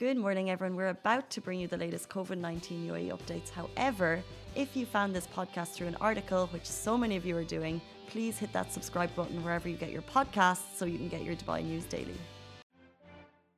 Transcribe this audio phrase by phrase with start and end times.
[0.00, 0.76] Good morning, everyone.
[0.76, 3.50] We're about to bring you the latest COVID 19 UAE updates.
[3.50, 4.22] However,
[4.54, 7.82] if you found this podcast through an article, which so many of you are doing,
[8.08, 11.36] please hit that subscribe button wherever you get your podcasts so you can get your
[11.36, 12.16] Dubai news daily.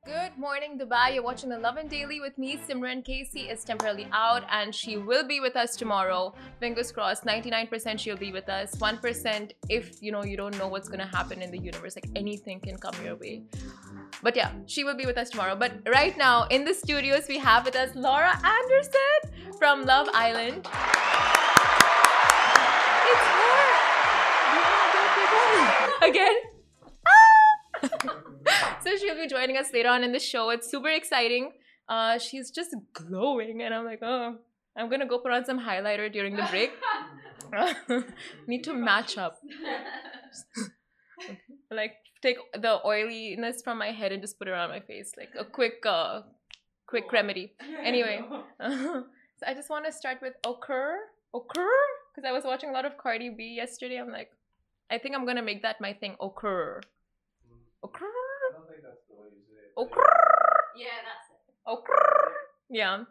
[0.05, 1.13] Good morning, Dubai.
[1.13, 2.57] You're watching the Lovin Daily with me.
[2.57, 6.33] Simran Casey is temporarily out and she will be with us tomorrow.
[6.59, 8.75] Fingers crossed, 99% she'll be with us.
[8.75, 12.59] 1% if you know you don't know what's gonna happen in the universe, like anything
[12.59, 13.43] can come your way.
[14.21, 15.55] But yeah, she will be with us tomorrow.
[15.55, 20.67] But right now in the studios, we have with us Laura Anderson from Love Island.
[23.11, 23.69] It's her!
[26.09, 26.35] Again?
[28.83, 30.49] so she'll be joining us later on in the show.
[30.49, 31.51] It's super exciting.
[31.87, 34.35] Uh, she's just glowing, and I'm like, oh,
[34.77, 36.71] I'm gonna go put on some highlighter during the break.
[38.47, 39.37] Need to match up.
[41.69, 41.93] like
[42.23, 45.43] take the oiliness from my head and just put it on my face, like a
[45.43, 46.21] quick, uh,
[46.87, 47.53] quick remedy.
[47.83, 48.23] Anyway,
[48.61, 50.99] so I just want to start with occur,
[51.35, 51.79] occur,
[52.09, 53.97] because I was watching a lot of Cardi B yesterday.
[53.99, 54.31] I'm like,
[54.89, 56.15] I think I'm gonna make that my thing.
[56.21, 56.79] Occur,
[57.83, 58.07] occur.
[59.75, 60.13] Occur.
[60.77, 61.41] Yeah, that's it.
[61.67, 62.33] Occur.
[62.69, 63.03] Yeah.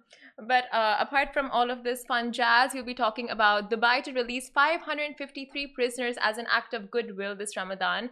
[0.48, 4.12] But uh, apart from all of this fun jazz, we'll be talking about Dubai to
[4.12, 8.10] release 553 prisoners as an act of goodwill this Ramadan.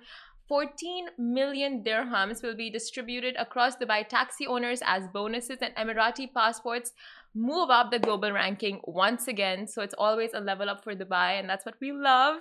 [0.50, 6.90] 14 million dirhams will be distributed across Dubai taxi owners as bonuses, and Emirati passports
[7.34, 9.68] move up the global ranking once again.
[9.68, 12.40] So it's always a level up for Dubai, and that's what we love.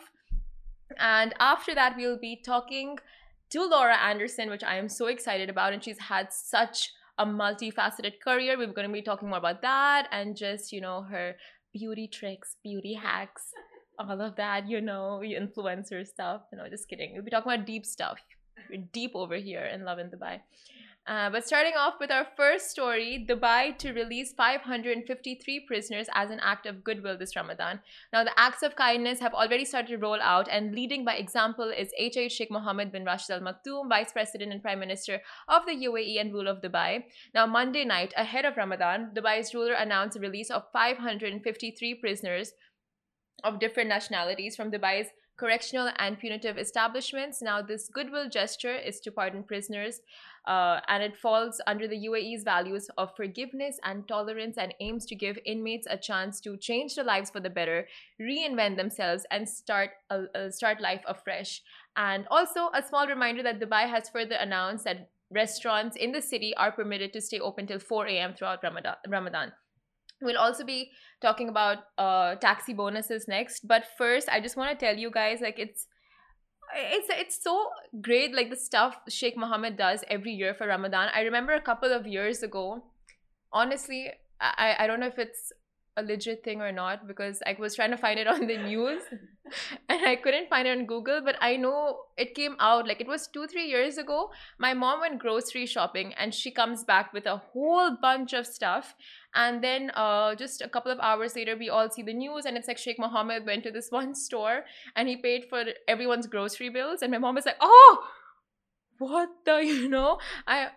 [0.97, 2.97] And after that, we'll be talking
[3.51, 5.73] to Laura Anderson, which I am so excited about.
[5.73, 8.57] And she's had such a multifaceted career.
[8.57, 11.35] We're going to be talking more about that and just, you know, her
[11.71, 13.53] beauty tricks, beauty hacks,
[13.99, 16.41] all of that, you know, influencer stuff.
[16.51, 17.13] You know, just kidding.
[17.13, 18.19] We'll be talking about deep stuff.
[18.69, 20.39] We're deep over here in Lovin Dubai.
[21.07, 26.39] Uh, but starting off with our first story, Dubai to release 553 prisoners as an
[26.39, 27.79] act of goodwill this Ramadan.
[28.13, 31.73] Now, the acts of kindness have already started to roll out, and leading by example
[31.75, 35.73] is HH Sheikh Mohammed bin Rashid Al Maktoum, Vice President and Prime Minister of the
[35.87, 37.05] UAE and ruler of Dubai.
[37.33, 42.53] Now, Monday night, ahead of Ramadan, Dubai's ruler announced the release of 553 prisoners
[43.43, 47.41] of different nationalities from Dubai's correctional and punitive establishments.
[47.41, 50.01] Now, this goodwill gesture is to pardon prisoners,
[50.45, 55.15] uh, and it falls under the UAE's values of forgiveness and tolerance and aims to
[55.15, 57.87] give inmates a chance to change their lives for the better,
[58.21, 59.91] reinvent themselves, and start
[60.49, 61.61] start life afresh.
[61.95, 66.53] And also, a small reminder that Dubai has further announced that restaurants in the city
[66.55, 68.33] are permitted to stay open till 4 a.m.
[68.33, 68.63] throughout
[69.07, 69.51] Ramadan.
[70.21, 70.91] We'll also be
[71.21, 73.67] talking about uh, taxi bonuses next.
[73.67, 75.87] But first, I just want to tell you guys, like it's
[76.75, 77.69] it's it's so
[78.01, 81.09] great, like the stuff Sheikh Mohammed does every year for Ramadan.
[81.13, 82.83] I remember a couple of years ago.
[83.51, 85.51] Honestly, I I don't know if it's
[85.99, 89.01] a legit thing or not because I was trying to find it on the news
[89.89, 93.07] and I couldn't find it on Google, but I know it came out like it
[93.07, 94.31] was two, three years ago.
[94.57, 98.95] My mom went grocery shopping and she comes back with a whole bunch of stuff.
[99.35, 102.57] And then uh, just a couple of hours later, we all see the news and
[102.57, 104.63] it's like Sheikh Mohammed went to this one store
[104.95, 107.01] and he paid for everyone's grocery bills.
[107.01, 108.03] And my mom was like, oh,
[108.97, 110.19] what the, you know?
[110.47, 110.69] I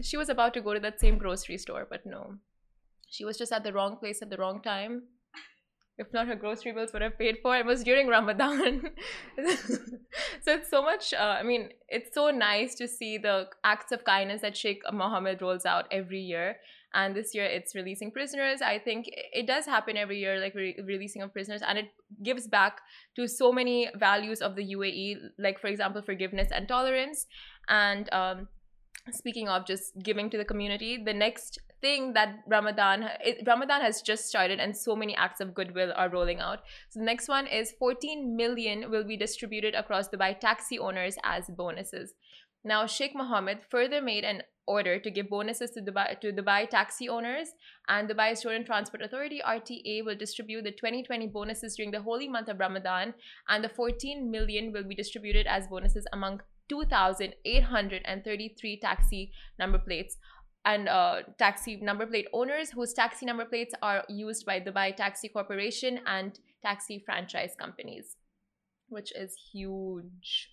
[0.00, 2.38] she was about to go to that same grocery store, but no
[3.12, 5.02] she was just at the wrong place at the wrong time.
[5.98, 7.54] If not, her grocery bills would have paid for.
[7.54, 8.90] It was during Ramadan.
[10.42, 14.02] so it's so much, uh, I mean, it's so nice to see the acts of
[14.02, 16.56] kindness that Sheikh Mohammed rolls out every year.
[16.94, 18.60] And this year it's releasing prisoners.
[18.60, 21.88] I think it does happen every year, like re- releasing of prisoners, and it
[22.22, 22.80] gives back
[23.16, 27.26] to so many values of the UAE, like, for example, forgiveness and tolerance.
[27.68, 28.48] And um,
[29.10, 34.00] speaking of just giving to the community the next thing that ramadan it, ramadan has
[34.00, 37.46] just started and so many acts of goodwill are rolling out so the next one
[37.46, 42.14] is 14 million will be distributed across dubai taxi owners as bonuses
[42.64, 47.08] now sheikh mohammed further made an order to give bonuses to dubai to dubai taxi
[47.08, 47.48] owners
[47.88, 52.48] and dubai and transport authority rta will distribute the 2020 bonuses during the holy month
[52.48, 53.12] of ramadan
[53.48, 60.16] and the 14 million will be distributed as bonuses among 2,833 taxi number plates
[60.64, 65.28] and uh, taxi number plate owners whose taxi number plates are used by Dubai Taxi
[65.28, 68.16] Corporation and taxi franchise companies,
[68.88, 70.51] which is huge.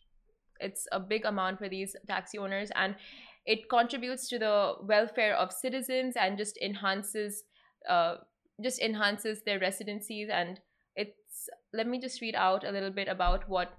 [0.60, 2.96] It's a big amount for these taxi owners and
[3.46, 7.44] it contributes to the welfare of citizens and just enhances
[7.88, 8.16] uh,
[8.62, 10.30] just enhances their residencies.
[10.30, 10.60] And
[10.96, 13.74] it's let me just read out a little bit about what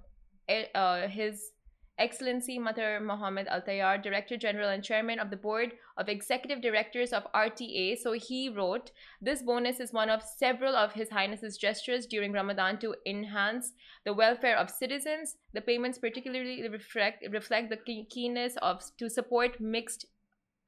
[0.47, 1.51] it, uh, his
[1.97, 7.13] Excellency Mattar Mohammed Al Tayer, Director General and Chairman of the Board of Executive Directors
[7.13, 7.97] of RTA.
[7.97, 8.91] So he wrote,
[9.21, 13.73] This bonus is one of several of His Highness's gestures during Ramadan to enhance
[14.03, 15.37] the welfare of citizens.
[15.53, 20.05] The payments particularly reflect, reflect the keenness of to support mixed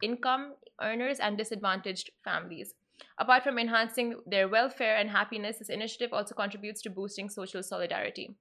[0.02, 2.76] income earners and disadvantaged families.
[3.18, 8.36] Apart from enhancing their welfare and happiness, this initiative also contributes to boosting social solidarity.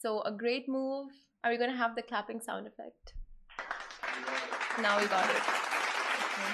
[0.00, 1.10] So, a great move
[1.44, 3.14] are we going to have the clapping sound effect?
[4.82, 5.36] Now we got it.
[5.36, 6.52] Okay.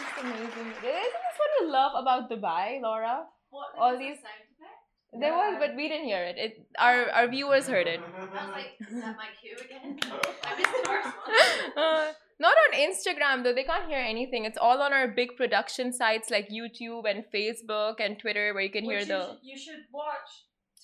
[0.00, 0.70] It's amazing.
[0.70, 3.24] Isn't this what you love about Dubai, Laura?
[3.50, 5.20] What, All these sound effect?
[5.20, 6.36] There was, but we didn't hear it.
[6.38, 7.98] It our our viewers heard it.
[7.98, 9.98] I was like, is that my cue again?
[10.44, 11.76] I missed the first one.
[11.84, 13.52] Uh, not on Instagram though.
[13.52, 14.44] They can't hear anything.
[14.44, 18.70] It's all on our big production sites like YouTube and Facebook and Twitter where you
[18.70, 19.38] can Which hear the.
[19.42, 20.30] You should watch.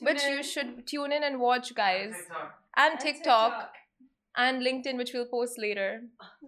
[0.03, 2.15] But you should tune in and watch, guys
[2.77, 3.73] and TikTok, TikTok,
[4.37, 6.03] and LinkedIn, which we'll post later,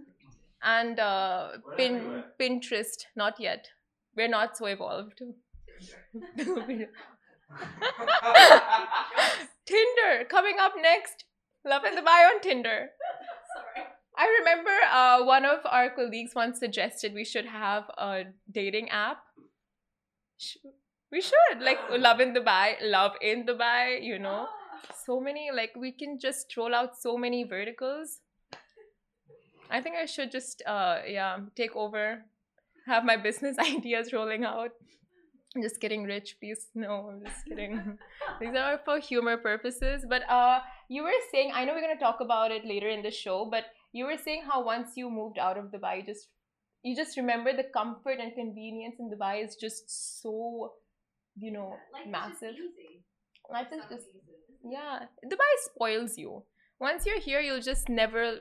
[0.62, 3.06] and uh, Pin Pinterest.
[3.16, 3.68] Not yet.
[4.16, 5.20] We're not so evolved.
[9.66, 11.24] Tinder coming up next.
[11.64, 12.90] Lovin Dubai on Tinder.
[13.54, 13.86] Sorry.
[14.16, 19.18] I remember uh, one of our colleagues once suggested we should have a dating app.
[21.12, 24.48] We should like Lovin Dubai, love in Dubai, you know
[25.06, 28.20] so many like we can just roll out so many verticals.
[29.70, 32.24] I think i should just uh yeah take over
[32.86, 34.70] have my business ideas rolling out.
[35.56, 36.36] I'm just getting rich.
[36.40, 37.98] Please no i'm just kidding.
[38.40, 40.06] These are for humor purposes.
[40.08, 43.02] But uh you were saying i know we're going to talk about it later in
[43.02, 46.28] the show but you were saying how once you moved out of dubai you just
[46.82, 50.72] you just remember the comfort and convenience in dubai is just so
[51.36, 52.54] you know like, massive.
[53.50, 54.06] life is just
[54.70, 56.42] yeah, Dubai spoils you.
[56.80, 58.40] Once you're here, you'll just never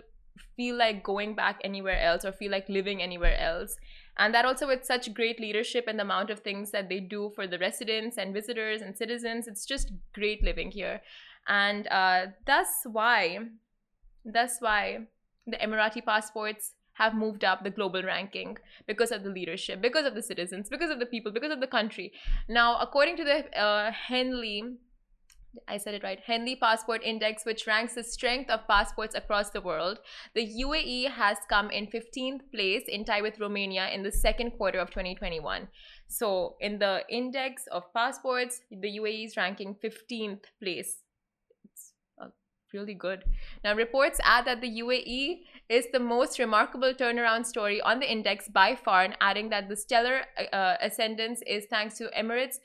[0.56, 3.76] feel like going back anywhere else or feel like living anywhere else.
[4.18, 7.32] And that also with such great leadership and the amount of things that they do
[7.36, 11.02] for the residents and visitors and citizens, it's just great living here.
[11.48, 13.40] And uh, that's why,
[14.26, 15.00] that's why
[15.46, 18.58] the Emirati passports have moved up the global ranking
[18.88, 21.68] because of the leadership, because of the citizens, because of the people, because of the
[21.68, 22.12] country.
[22.50, 24.64] Now, according to the uh, Henley
[25.68, 29.62] I said it right, Henley Passport Index, which ranks the strength of passports across the
[29.62, 30.00] world.
[30.34, 34.80] The UAE has come in 15th place in tie with Romania in the second quarter
[34.80, 35.68] of 2021.
[36.08, 40.98] So, in the index of passports, the UAE is ranking 15th place.
[41.66, 42.28] It's uh,
[42.74, 43.24] really good.
[43.64, 45.40] Now, reports add that the UAE
[45.70, 49.76] is the most remarkable turnaround story on the index by far, and adding that the
[49.76, 50.22] stellar
[50.54, 52.60] uh, ascendance is thanks to Emirates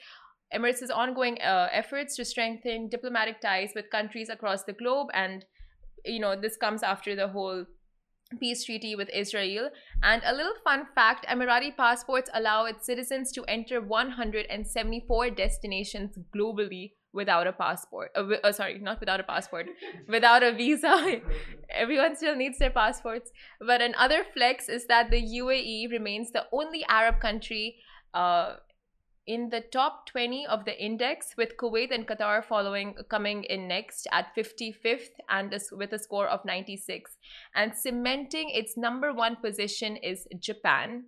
[0.54, 5.44] Emirates' ongoing uh, efforts to strengthen diplomatic ties with countries across the globe, and
[6.04, 7.64] you know this comes after the whole
[8.40, 9.70] peace treaty with Israel.
[10.02, 16.92] And a little fun fact Emirati passports allow its citizens to enter 174 destinations globally
[17.12, 18.10] without a passport.
[18.16, 19.66] Uh, uh, sorry, not without a passport,
[20.08, 21.20] without a visa.
[21.70, 23.30] Everyone still needs their passports.
[23.60, 27.76] But another flex is that the UAE remains the only Arab country.
[28.14, 28.56] Uh,
[29.26, 34.08] in the top 20 of the index with Kuwait and Qatar following coming in next
[34.10, 37.16] at 55th and with a score of 96
[37.54, 41.04] and cementing its number 1 position is Japan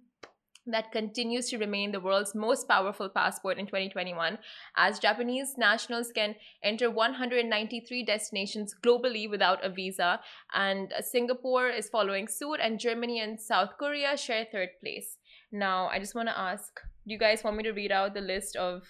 [0.67, 4.39] that continues to remain the world's most powerful passport in 2021
[4.77, 10.21] as Japanese nationals can enter 193 destinations globally without a visa.
[10.55, 15.19] And Singapore is following suit and Germany and South Korea share third place.
[15.53, 18.21] Now I just want to ask do you guys want me to read out the
[18.21, 18.83] list of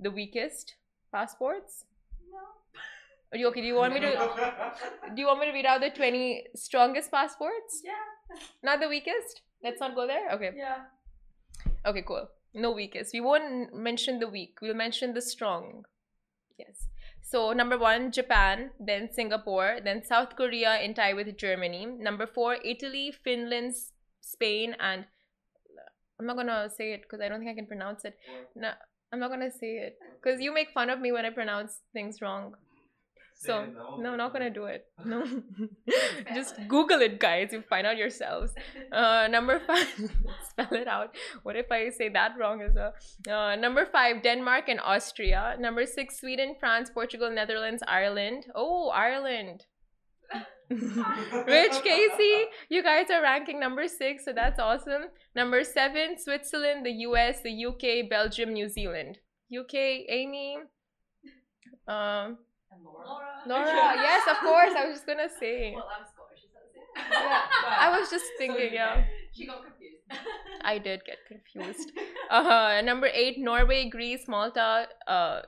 [0.00, 0.76] the weakest
[1.12, 1.84] passports?
[2.32, 3.38] No.
[3.38, 4.12] you, okay, do you want me to
[5.14, 7.82] do you want me to read out the 20 strongest passports?
[7.84, 7.92] Yeah.
[8.62, 9.42] Not the weakest?
[9.62, 10.30] Let's not go there?
[10.32, 10.50] Okay.
[10.56, 10.84] Yeah.
[11.86, 12.28] Okay, cool.
[12.54, 13.12] No weakest.
[13.12, 14.58] We won't mention the weak.
[14.62, 15.84] We'll mention the strong.
[16.58, 16.86] Yes.
[17.20, 21.86] So number one, Japan, then Singapore, then South Korea in tie with Germany.
[21.86, 23.74] Number four, Italy, Finland,
[24.20, 25.06] Spain, and
[26.18, 28.16] I'm not gonna say it because I don't think I can pronounce it.
[28.54, 28.70] No,
[29.12, 32.20] I'm not gonna say it because you make fun of me when I pronounce things
[32.22, 32.54] wrong.
[33.36, 33.66] So
[33.98, 34.86] no, I'm not gonna do it.
[35.04, 35.26] No,
[36.34, 37.48] just Google it, guys.
[37.52, 38.52] You find out yourselves.
[38.92, 39.88] Uh, number five,
[40.50, 41.16] spell it out.
[41.42, 42.92] What if I say that wrong as well?
[43.28, 45.56] Uh, number five, Denmark and Austria.
[45.58, 48.46] Number six, Sweden, France, Portugal, Netherlands, Ireland.
[48.54, 49.64] Oh, Ireland.
[51.46, 55.04] Rich Casey, you guys are ranking number six, so that's awesome.
[55.36, 59.18] Number seven, Switzerland, the US, the UK, Belgium, New Zealand.
[59.56, 59.74] UK,
[60.08, 60.58] Amy.
[61.86, 62.38] Um,
[62.72, 63.42] And Laura.
[63.46, 64.72] Laura, yes, of course.
[64.76, 65.74] I was just gonna say.
[65.76, 67.22] Well, I'm Scottish, is that it?
[67.22, 67.42] Yeah,
[67.86, 69.04] I was just thinking, yeah.
[69.32, 70.02] She got confused.
[70.62, 71.92] I did get confused.
[72.30, 75.42] Uh, number eight, Norway, Greece, Malta, uh,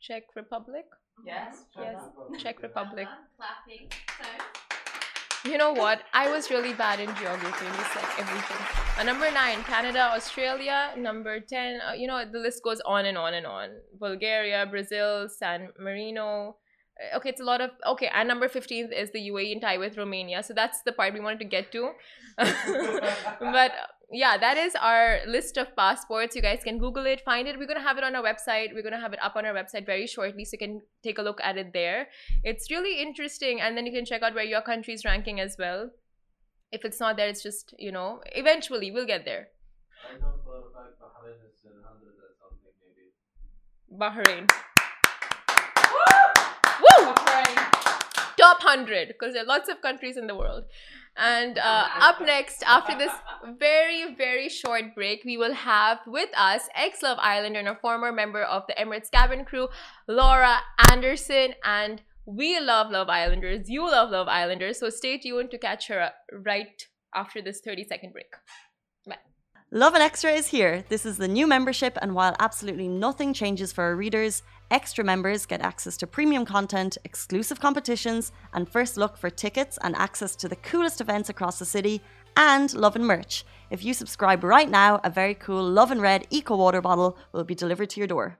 [0.00, 0.84] Czech Republic.
[1.24, 1.64] Yes.
[1.76, 2.02] Yes,
[2.38, 3.08] Czech Republic.
[3.36, 3.88] Clapping.
[4.18, 5.50] So.
[5.50, 6.02] You know what?
[6.12, 7.66] I was really bad in geography.
[7.66, 8.56] Just like everything.
[8.98, 10.92] Uh, number nine, Canada, Australia.
[10.96, 13.70] Number ten, uh, you know, the list goes on and on and on.
[13.98, 16.56] Bulgaria, Brazil, San Marino.
[16.98, 18.10] Uh, Okay, it's a lot of okay.
[18.12, 20.42] And number fifteen is the UAE and tie with Romania.
[20.42, 21.92] So that's the part we wanted to get to.
[22.36, 26.36] but uh, yeah, that is our list of passports.
[26.36, 27.58] You guys can Google it, find it.
[27.58, 28.72] We're gonna have it on our website.
[28.72, 31.22] We're gonna have it up on our website very shortly, so you can take a
[31.22, 32.08] look at it there.
[32.44, 35.90] It's really interesting, and then you can check out where your country's ranking as well.
[36.70, 38.20] If it's not there, it's just you know.
[38.26, 39.48] Eventually, we'll get there.
[40.08, 43.10] I know for a fact Bahrain is in 100 or something maybe.
[43.90, 44.48] Bahrain.
[45.90, 47.16] Woo!
[48.46, 50.64] Top 100, because there are lots of countries in the world.
[51.16, 53.10] And uh, up next, after this
[53.58, 58.12] very, very short break, we will have with us ex Love Islander and a former
[58.12, 59.66] member of the Emirates cabin crew,
[60.06, 60.58] Laura
[60.92, 61.54] Anderson.
[61.64, 63.68] And we love Love Islanders.
[63.68, 64.78] You love Love Islanders.
[64.78, 68.32] So stay tuned to catch her right after this 30 second break.
[69.72, 70.84] Lovin Extra is here.
[70.88, 75.46] This is the new membership, and while absolutely nothing changes for our readers, extra members
[75.46, 80.48] get access to premium content, exclusive competitions, and first look for tickets and access to
[80.48, 82.02] the coolest events across the city,
[82.36, 83.44] and Lovin merch.
[83.70, 87.54] If you subscribe right now, a very cool Lovin Red Eco Water bottle will be
[87.54, 88.38] delivered to your door.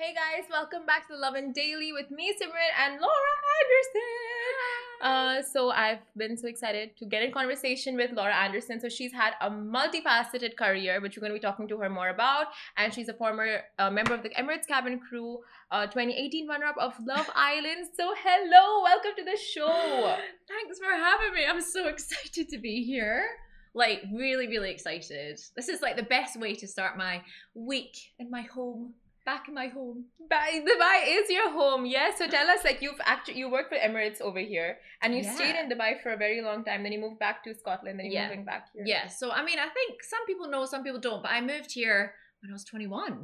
[0.00, 4.62] Hey guys, welcome back to the Lovin Daily with me, Simran, and Laura Anderson.
[5.02, 8.78] Uh, so I've been so excited to get in conversation with Laura Anderson.
[8.78, 12.10] So she's had a multifaceted career, which we're going to be talking to her more
[12.10, 15.40] about, and she's a former uh, member of the Emirates cabin crew,
[15.72, 17.88] uh, 2018 runner-up of Love Island.
[17.96, 20.16] So hello, welcome to the show.
[20.46, 21.44] Thanks for having me.
[21.44, 23.26] I'm so excited to be here.
[23.74, 25.40] Like, really, really excited.
[25.56, 27.20] This is like the best way to start my
[27.56, 28.94] week in my home,
[29.30, 29.98] back in my home.
[30.22, 32.10] Dubai, Dubai is your home, yes.
[32.20, 34.70] So tell us, like you've actually you worked for Emirates over here,
[35.02, 36.80] and you stayed in Dubai for a very long time.
[36.84, 37.94] Then you moved back to Scotland.
[37.98, 38.28] Then you're Yeah.
[38.28, 38.84] moving back here.
[38.94, 41.70] Yeah, so I mean, I think some people know, some people don't, but I moved
[41.80, 42.00] here
[42.40, 43.14] when I was 21.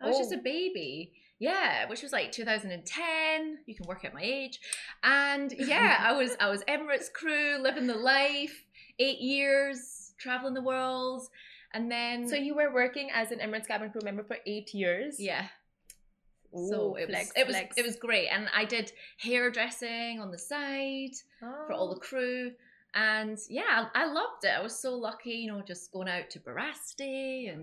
[0.00, 0.40] I was just Oh.
[0.40, 0.92] a baby.
[1.38, 3.58] Yeah, which was like 2010.
[3.66, 4.56] You can work out my age.
[5.02, 8.54] And yeah, I was I was Emirates crew, living the life,
[9.06, 9.78] eight years,
[10.24, 11.22] traveling the world.
[11.76, 15.16] And then So you were working as an Emirates cabin crew member for eight years.
[15.20, 15.46] yeah,
[16.56, 17.76] Ooh, so it flex, was it was flex.
[17.76, 21.14] it was great, and I did hairdressing on the side
[21.66, 21.94] for all Oh.
[21.94, 22.52] the crew,
[22.94, 24.52] and yeah, I, I loved it.
[24.58, 27.62] I was so lucky, you know, just going out to Barasti and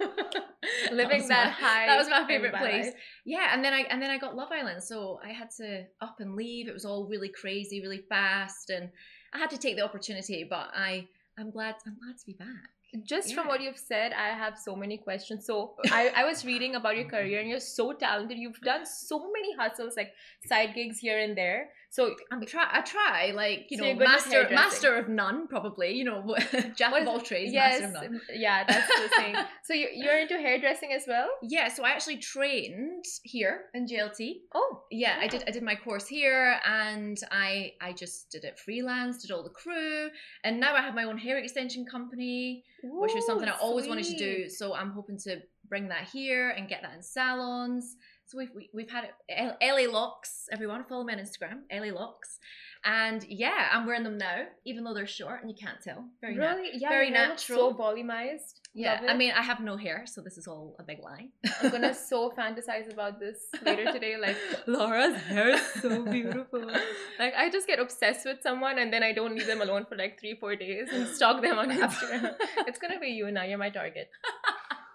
[0.92, 1.86] living was that my- high.
[1.86, 2.86] That was my favorite place.
[2.86, 2.94] life.
[3.24, 6.16] Yeah, and then I and then I got Love Island, so I had to up
[6.20, 6.68] and leave.
[6.68, 8.90] It was all really crazy, really fast, and
[9.34, 10.44] I had to take the opportunity.
[10.48, 12.70] But I I'm glad I'm glad to be back.
[13.04, 15.44] Just from what you've said, I have so many questions.
[15.44, 18.38] So I, I was reading about your career, and you're so talented.
[18.38, 20.12] You've done so many hustles, like
[20.46, 21.70] side gigs here and there.
[21.90, 25.08] So I'm try I try like you So know you're good at master master of
[25.08, 26.36] none probably you know
[26.76, 28.20] jack of all trades yes, master of none.
[28.20, 29.36] Mm, yeah, that's the thing.
[29.64, 31.28] So you, you're into hairdressing as well?
[31.42, 34.36] Yeah, so I actually trained here in JLT.
[34.54, 35.44] Oh, Yeah, I did.
[35.46, 39.50] I did my course here, and I I just did it freelance, did all the
[39.50, 40.08] crew,
[40.44, 44.06] and now I have my own hair extension company, which was something I always wanted
[44.06, 44.48] to do.
[44.48, 47.96] So I'm hoping to bring that here and get that in salons.
[48.28, 49.56] So we've we, we've had it.
[49.62, 50.48] LA locks.
[50.52, 51.60] Everyone follow me on Instagram.
[51.72, 52.38] LA locks,
[52.84, 56.04] and yeah, I'm wearing them now, even though they're short and you can't tell.
[56.20, 56.70] Very really?
[56.74, 57.70] Yeah, very natural.
[57.70, 58.60] So volumized.
[58.74, 61.28] Yeah, I mean, I have no hair, so this is all a big lie.
[61.62, 64.18] I'm gonna so fantasize about this later today.
[64.18, 66.66] Like Laura's hair is so beautiful.
[67.18, 69.96] Like I just get obsessed with someone and then I don't leave them alone for
[69.96, 72.34] like three, four days and stalk them on Instagram.
[72.66, 73.44] it's gonna be you now.
[73.44, 74.10] You're my target.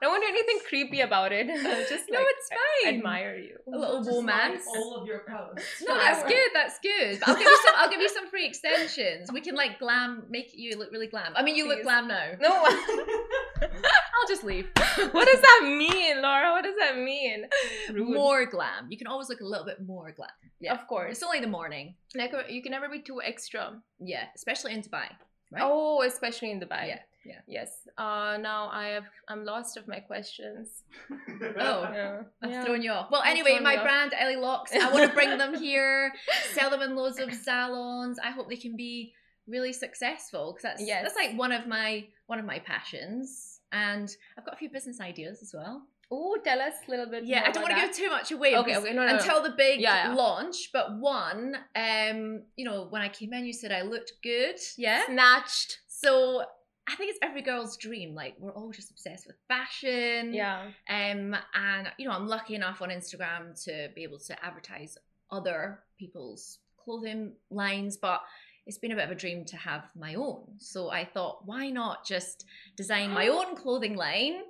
[0.04, 1.48] I won't do anything creepy about it.
[1.48, 2.94] just no, like, it's fine.
[2.94, 3.58] I admire you.
[3.74, 4.60] A little woman.
[4.76, 5.84] all of your posts.
[5.88, 6.50] No, that's good.
[6.54, 7.20] That's good.
[7.20, 7.74] But I'll give you some.
[7.78, 9.32] I'll give you some free extensions.
[9.32, 11.34] We can like glam, make you look really glam.
[11.36, 12.32] I mean, you look glam now.
[12.40, 12.50] No,
[13.62, 14.70] I'll just leave.
[15.12, 16.52] what does that mean, Laura?
[16.52, 17.46] What does that mean?
[17.92, 18.10] Rude.
[18.16, 18.88] More glam.
[18.90, 20.30] You can always look a little bit more glam.
[20.60, 20.74] Yeah.
[20.74, 21.12] Of course.
[21.12, 21.96] It's only the morning.
[22.16, 23.82] Like you can never be too extra.
[24.00, 25.08] Yeah, especially in Dubai.
[25.52, 25.62] Right?
[25.64, 26.88] Oh, especially in Dubai.
[26.88, 27.40] yeah, yeah.
[27.48, 27.72] Yes.
[27.98, 29.06] Uh, now I have.
[29.28, 30.84] I'm lost of my questions.
[31.58, 31.82] Oh.
[31.94, 32.22] Yeah.
[32.42, 32.64] I've Yeah.
[32.66, 33.10] thrown you off.
[33.12, 33.84] Well, I've anyway, thrown my you off.
[33.86, 34.72] brand LA Locks.
[34.74, 36.12] I want to bring them here,
[36.54, 38.18] sell them in loads of salons.
[38.24, 39.14] I hope they can be
[39.48, 41.04] really successful because that's Yes.
[41.04, 43.60] that's like one of my one of my passions.
[43.72, 45.84] And I've got a few business ideas as well.
[46.12, 47.24] Oh, tell us a little bit.
[47.26, 47.88] Yeah, more I don't want to that.
[47.88, 49.18] give too much away Okay, okay, no, no, no.
[49.18, 50.14] until the big Yeah, yeah.
[50.14, 50.70] launch.
[50.72, 54.58] But one, um, you know, when I came in, you said I looked good.
[54.78, 55.06] Yeah.
[55.08, 55.80] snatched.
[55.88, 56.44] So
[56.88, 58.14] I think it's every girl's dream.
[58.14, 60.34] Like we're all just obsessed with fashion.
[60.34, 60.64] Yeah.
[60.90, 64.98] Um, and you know, I'm lucky enough on Instagram to be able to advertise
[65.32, 68.22] other people's clothing lines, but
[68.66, 70.44] it's been a bit of a dream to have my own.
[70.58, 74.42] So I thought, why not just design my own clothing line?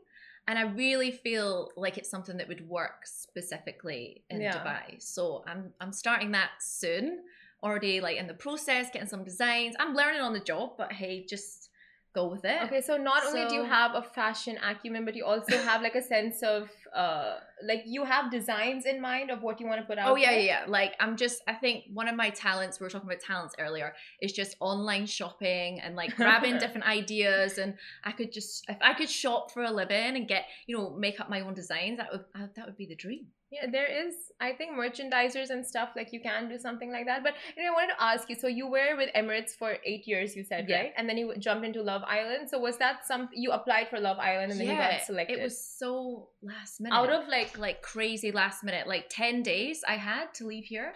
[0.47, 4.57] And I really feel like it's something that would work specifically in Yeah.
[4.57, 5.01] Dubai.
[5.01, 7.19] So I'm I'm starting that soon.
[7.63, 9.75] Already like in the process, getting some designs.
[9.79, 11.69] I'm learning on the job, but hey, just
[12.13, 12.61] go with it.
[12.63, 15.95] Okay, so not only do you have a fashion acumen, but you also have like
[15.95, 17.35] a sense of uh
[17.65, 20.09] like you have designs in mind of what you want to put out.
[20.09, 20.39] Oh yeah, there.
[20.39, 20.65] yeah, yeah.
[20.67, 23.93] Like I'm just I think one of my talents, we were talking about talents earlier,
[24.21, 28.93] is just online shopping and like grabbing different ideas and I could just if I
[28.93, 32.09] could shop for a living and get, you know, make up my own designs, that
[32.11, 33.27] would uh, that would be the dream.
[33.51, 37.23] Yeah, there is, I think, merchandisers and stuff like you can do something like that.
[37.23, 38.35] But you know, I wanted to ask you.
[38.35, 40.77] So you were with Emirates for eight years, you said, Yeah.
[40.79, 40.93] right?
[40.97, 42.49] And then you jumped into Love Island.
[42.49, 45.37] So was that some you applied for Love Island and then you got selected?
[45.37, 46.95] It was so last minute.
[46.95, 50.93] out of like like crazy last minute, like 10 days I had to leave here.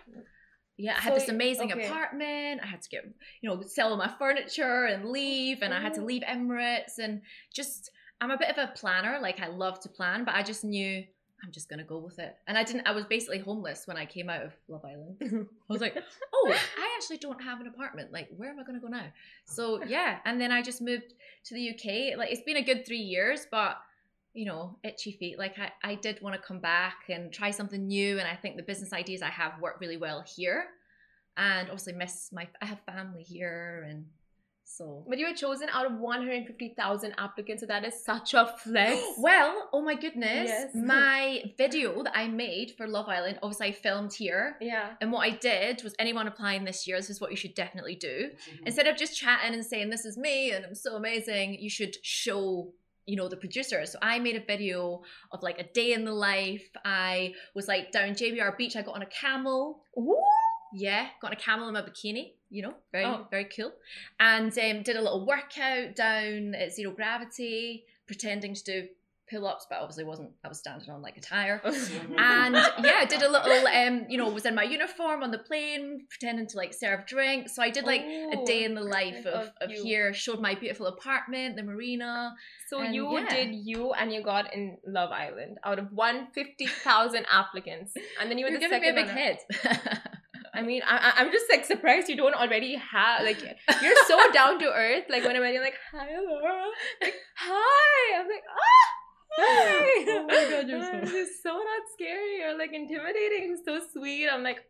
[0.80, 1.86] Yeah, I had So this amazing okay.
[1.88, 2.62] apartment.
[2.64, 3.04] I had to get,
[3.42, 6.06] you know, sell all my furniture and leave, and I had to Oh.
[6.06, 7.00] leave Emirates.
[7.00, 7.90] And just,
[8.22, 9.18] I'm a bit of a planner.
[9.20, 11.04] Like, I love to plan, but I just knew
[11.44, 12.36] I'm just going to go with it.
[12.48, 15.18] And I didn't, I was basically homeless when I came out of Love Island.
[15.70, 15.96] I was like,
[16.34, 18.12] oh, I actually don't have an apartment.
[18.14, 19.06] Like, where am I going to go now?
[19.46, 20.20] So, yeah.
[20.26, 21.16] And then I just moved
[21.46, 22.18] to the UK.
[22.20, 23.78] Like, it's been a good three years, but
[24.38, 25.40] you know, itchy feet.
[25.40, 28.20] Like I, I did want to come back and try something new.
[28.20, 30.66] And I think the business ideas I have work really well here.
[31.36, 34.06] And obviously miss my I have family here and
[34.70, 39.02] so But you were chosen out of 150,000 applicants, so that is such a flex.
[39.18, 40.50] Well, oh my goodness.
[40.50, 40.72] Yes.
[40.76, 44.58] My video that I made for Love Island, obviously I filmed here.
[44.60, 44.92] yeah.
[45.00, 47.96] And what I did was anyone applying this year, this is what you should definitely
[47.96, 48.30] do.
[48.30, 48.68] Mm-hmm.
[48.68, 51.96] Instead of just chatting and saying this is me and I'm so amazing, you should
[52.04, 52.74] show
[53.08, 53.86] you know the producer.
[53.86, 56.70] So I made a video of like a day in the life.
[56.86, 58.76] I was like down JBR Beach.
[58.76, 59.82] I got on a camel.
[59.98, 60.16] Ooh.
[60.74, 62.34] Yeah, got on a camel in my bikini.
[62.50, 63.28] You know, very Oh.
[63.32, 63.72] very cool.
[64.20, 68.88] And um, did a little workout down at zero gravity, pretending to do
[69.30, 70.32] pull ups, but obviously wasn't.
[70.44, 74.18] I was standing on like a tire and yeah, I did a little um, you
[74.18, 77.56] know, was in my uniform on the plane, pretending to like serve drinks.
[77.56, 79.84] So I did like a day in the life of of, you.
[79.84, 82.34] here, showed my beautiful apartment, the marina.
[82.70, 83.30] So And you yeah.
[83.30, 87.94] did you and you got in Love Island out of 150,000 applicants.
[88.20, 90.02] And then you were You're the giving me a second big head.
[90.54, 93.40] I mean, I, I'm just like surprised you don't already have like
[93.82, 95.06] you're so down to earth.
[95.08, 96.66] Like when I'm you're like, hi Laura,
[97.02, 98.20] like hi.
[98.20, 99.07] I'm like, ah.
[99.38, 103.58] Oh my God, you're so- This is so not scary or like intimidating.
[103.64, 104.28] So sweet.
[104.28, 104.64] I'm like,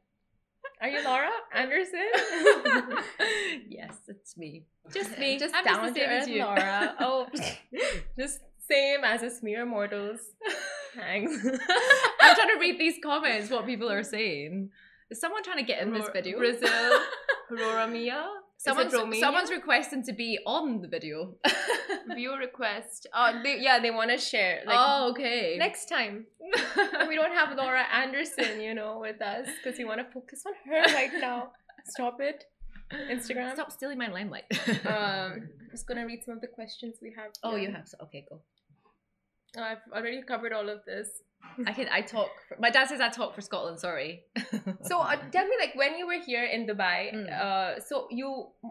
[0.81, 2.07] are you Laura Anderson?
[3.69, 4.65] yes, it's me.
[4.93, 5.37] Just me.
[5.39, 6.43] just I'm down just the same as you.
[6.43, 6.95] Laura.
[6.99, 7.27] Oh,
[8.19, 10.19] just same as a smear mortals.
[10.95, 11.33] Thanks.
[12.21, 14.69] I'm trying to read these comments, what people are saying.
[15.09, 16.37] Is someone trying to get in this video?
[16.37, 16.99] Brazil,
[17.51, 18.27] Aurora Mia.
[18.59, 21.35] Someone's, someone's requesting to be on the video.
[22.15, 23.07] view request.
[23.13, 24.61] Oh, they, yeah, they want to share.
[24.65, 25.55] Like, oh, okay.
[25.57, 26.25] next time
[27.07, 30.53] we don't have Laura Anderson, you know, with us because we want to focus on
[30.65, 31.51] her right now.
[31.85, 32.43] Stop it,
[32.91, 33.53] Instagram.
[33.53, 34.45] Stop stealing my limelight.
[34.85, 37.31] Um, I'm just gonna read some of the questions we have.
[37.43, 37.87] oh, you have.
[37.87, 38.41] So, okay, go.
[39.57, 41.07] I've already covered all of this.
[41.65, 41.87] I can.
[41.91, 42.29] I talk.
[42.47, 43.79] For, my dad says I talk for Scotland.
[43.79, 44.23] Sorry.
[44.83, 47.31] So uh, tell me, like, when you were here in Dubai, Mm.
[47.33, 48.27] uh, so you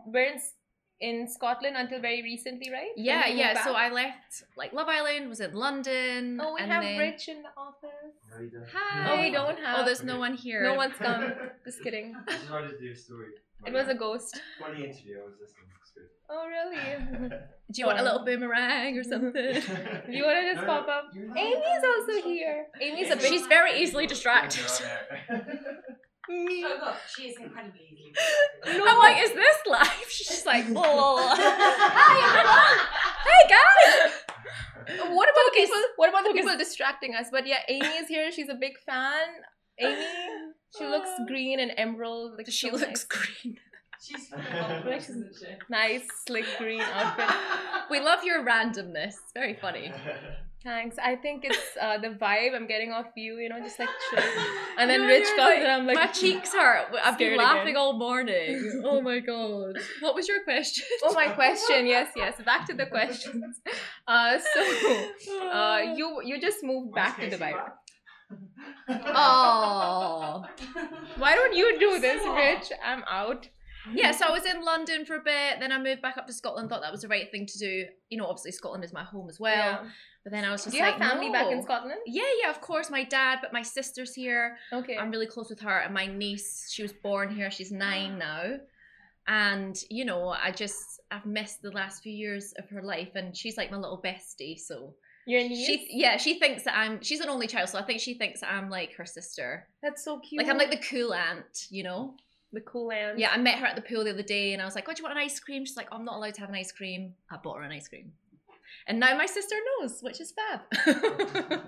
[0.07, 0.55] were in, S-
[1.01, 2.93] in Scotland until very recently, right?
[2.97, 3.65] When yeah, you moved yeah.
[3.65, 3.73] So?
[3.75, 5.29] I left like Love Island.
[5.29, 6.39] Was in London.
[6.41, 6.99] Oh, we and have then...
[6.99, 8.15] Rich in the office.
[8.31, 8.69] No, you don't.
[8.73, 9.11] Hi.
[9.11, 9.79] Oh, we don't have.
[9.81, 10.63] Oh, there's no one here.
[10.63, 11.33] No one's come.
[11.67, 12.15] Just kidding.
[12.29, 13.29] I just wanted to do a story.
[13.67, 14.41] It was a ghost.
[14.61, 15.19] funny interview.
[15.23, 15.67] I was listening.
[15.97, 16.31] It's good.
[16.31, 17.29] Oh, really?
[17.73, 19.33] Do you want a little boomerang or something?
[19.33, 21.05] Do you want to just No, pop up?
[21.15, 22.67] you- Amy's also here.
[22.81, 23.27] Amy's a big.
[23.27, 24.63] She's very easily distracted.
[26.29, 26.65] me.
[26.65, 28.81] Oh god, she is incredibly easily.
[28.89, 30.07] I'm like, is this live?
[30.09, 31.35] She's just like, oh.
[31.37, 32.85] Hi,
[33.27, 34.13] hey guys.
[35.15, 35.71] What about the Focus.
[35.71, 35.83] people?
[35.97, 36.43] What about the Focus.
[36.45, 37.27] people distracting us?
[37.33, 38.31] But yeah, Amy is here.
[38.31, 39.27] She's a big fan.
[39.81, 40.05] Amy,
[40.79, 42.35] she looks green and emerald.
[42.37, 43.59] Like She so looks green.
[44.03, 45.47] She's phenomenal, isn't she?
[45.69, 47.35] nice, nice, slick green outfit.
[47.91, 49.15] We love your randomness.
[49.35, 49.93] Very funny.
[50.65, 50.97] Thanks.
[50.99, 54.25] I think it's uh, the vibe I'm getting off you, you know, just like chill.
[54.79, 56.89] And then No, Rich you're comes like- and I'm like, my cheeks hurt.
[57.05, 57.77] I've been laughing again.
[57.77, 58.83] all morning.
[58.85, 59.77] Oh my god.
[60.01, 60.85] What was your question?
[61.05, 61.87] Oh, my question.
[61.87, 62.35] Yes, yes.
[62.45, 63.61] Back to the questions.
[64.09, 64.61] Uh, so,
[65.53, 67.55] uh, you you just moved back to Dubai.
[68.89, 70.45] Oh.
[71.17, 72.73] Why don't you do this, Rich?
[72.85, 73.49] I'm out.
[73.93, 74.15] Yeah, mm.
[74.15, 76.69] so I was in London for a bit, then I moved back up to Scotland,
[76.69, 77.85] thought that was the right thing to do.
[78.09, 79.55] You know, obviously Scotland is my home as well.
[79.55, 79.89] Yeah.
[80.27, 81.63] But then I was just Do you like, have family back in.
[81.63, 82.01] Scotland?
[82.05, 82.91] Yeah, yeah, of course.
[82.91, 84.57] My dad, but my sister's here.
[84.73, 84.97] Okay.
[84.97, 87.49] I'm really close with her, and my niece, she was born here.
[87.49, 88.57] She's nine now,
[89.29, 93.37] and you know, I just I've missed the last few years of her life, and
[93.37, 94.59] she's like my little bestie.
[94.59, 94.95] So
[95.29, 95.65] Your niece?
[95.65, 97.01] she, yeah, she thinks that I'm.
[97.03, 99.69] She's an only child, so I think she thinks that I'm like her sister.
[99.81, 100.43] That's so cute.
[100.43, 102.17] Like I'm like the cool aunt, you know.
[102.53, 102.93] The cool.
[102.93, 104.93] Yeah, I met her at the pool the other day, and I was like, "Oh,
[104.93, 106.73] do you want an ice cream?" She's like, "I'm not allowed to have an ice
[106.73, 108.13] cream." I bought her an ice cream,
[108.87, 110.61] and now my sister knows, which is fab.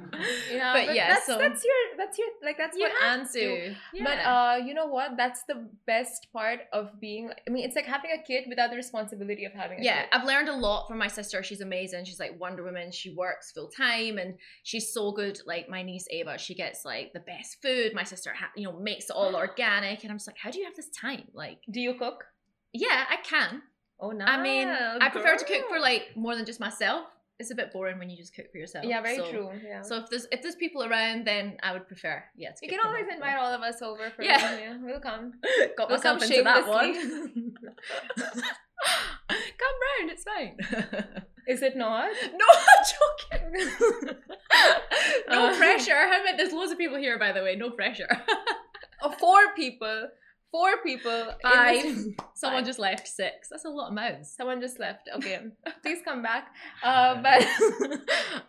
[0.51, 3.75] Yeah, But yeah, that's, so- that's your that's your like that's you what aunts do.
[3.95, 4.03] to.
[4.03, 5.17] But uh, you know what?
[5.17, 7.31] That's the best part of being.
[7.47, 10.09] I mean, it's like having a kid without the responsibility of having a yeah, kid.
[10.13, 11.43] I've learned a lot from my sister.
[11.43, 12.05] She's amazing.
[12.05, 12.91] She's like Wonder Woman.
[12.91, 15.39] She works full time and she's so good.
[15.47, 17.93] Like my niece Ava, she gets like the best food.
[17.95, 20.59] My sister, ha- you know, makes it all organic, and I'm just like, how do
[20.59, 21.25] you have this time?
[21.33, 22.25] Like, Do you cook?
[22.73, 23.63] yeah, I can.
[24.01, 24.25] Oh no.
[24.25, 27.07] I mean, I prefer to cook for like more than just myself.
[27.41, 28.85] It's a bit boring when you just cook for yourself.
[28.85, 29.51] Yeah, very so- true.
[29.65, 29.83] Yeah.
[29.83, 32.51] So if there's if there's people around, then I would prefer yeah.
[32.51, 34.59] To you can always invite all of us over for Yeah.
[34.59, 34.77] yeah.
[34.81, 35.35] We'll come.
[35.77, 36.95] Got We'll myself come into that one.
[39.29, 40.57] Come round, it's fine.
[41.49, 42.11] Is it not?
[42.37, 42.85] no, I'm
[43.51, 43.77] joking.
[45.29, 45.95] no Uh, pressure.
[45.97, 47.57] I meant there's loads of people here, by the way.
[47.57, 48.09] No pressure.
[49.03, 50.09] Oh, four people.
[50.51, 51.35] Four people.
[51.43, 51.85] Five.
[52.35, 52.67] Someone Five.
[52.67, 53.49] just left six.
[53.51, 54.33] That's a lot of mouths.
[54.35, 55.09] Someone just left.
[55.17, 55.39] Okay,
[55.83, 56.49] please come back.
[56.83, 57.43] Uh, but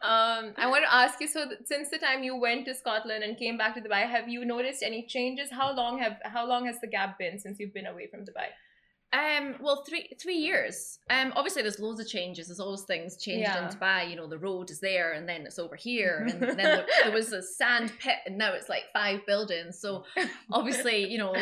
[0.01, 1.27] um, I want to ask you.
[1.27, 4.45] So, since the time you went to Scotland and came back to Dubai, have you
[4.45, 5.49] noticed any changes?
[5.51, 8.47] How long have how long has the gap been since you've been away from Dubai?
[9.11, 10.99] Um, well, three three years.
[11.09, 12.47] Um, obviously there's loads of changes.
[12.47, 13.67] There's always things changed Yeah.
[13.67, 14.09] in Dubai.
[14.09, 17.11] You know, the road is there, and then it's over here, and then there, there
[17.11, 19.79] was a sand pit, and now it's like five buildings.
[19.81, 20.03] So
[20.51, 21.35] obviously, you know,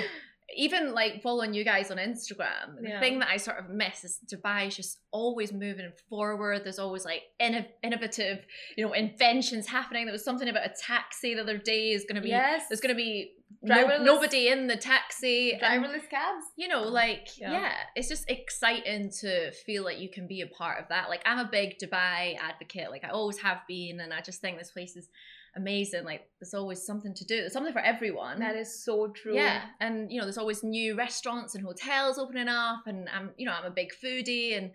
[0.56, 3.00] even like following you guys on Instagram, the Yeah.
[3.02, 6.64] thing that I sort of miss is Dubai is just always moving forward.
[6.64, 8.46] There's always like inno- innovative,
[8.78, 10.06] you know, inventions happening.
[10.06, 12.30] There was something about a taxi the other day is going to be.
[12.30, 12.64] Yes.
[12.70, 15.54] There's going to be no, Driverless- nobody in the taxi.
[15.54, 16.46] and Driverless cabs.
[16.56, 17.52] you know, like Yeah.
[17.52, 17.74] yeah.
[17.96, 21.10] it's just exciting to feel like you can be a part of that.
[21.10, 24.58] Like I'm a big Dubai advocate, like I always have been, and I just think
[24.58, 25.10] this place is
[25.58, 26.06] amazing.
[26.06, 27.38] Like there's always something to do.
[27.38, 28.40] There's something for everyone.
[28.40, 29.36] That is so true.
[29.36, 33.46] yeah, and you know, there's always new restaurants and hotels opening up, and I'm, you
[33.46, 34.72] know, I'm a big foodie, and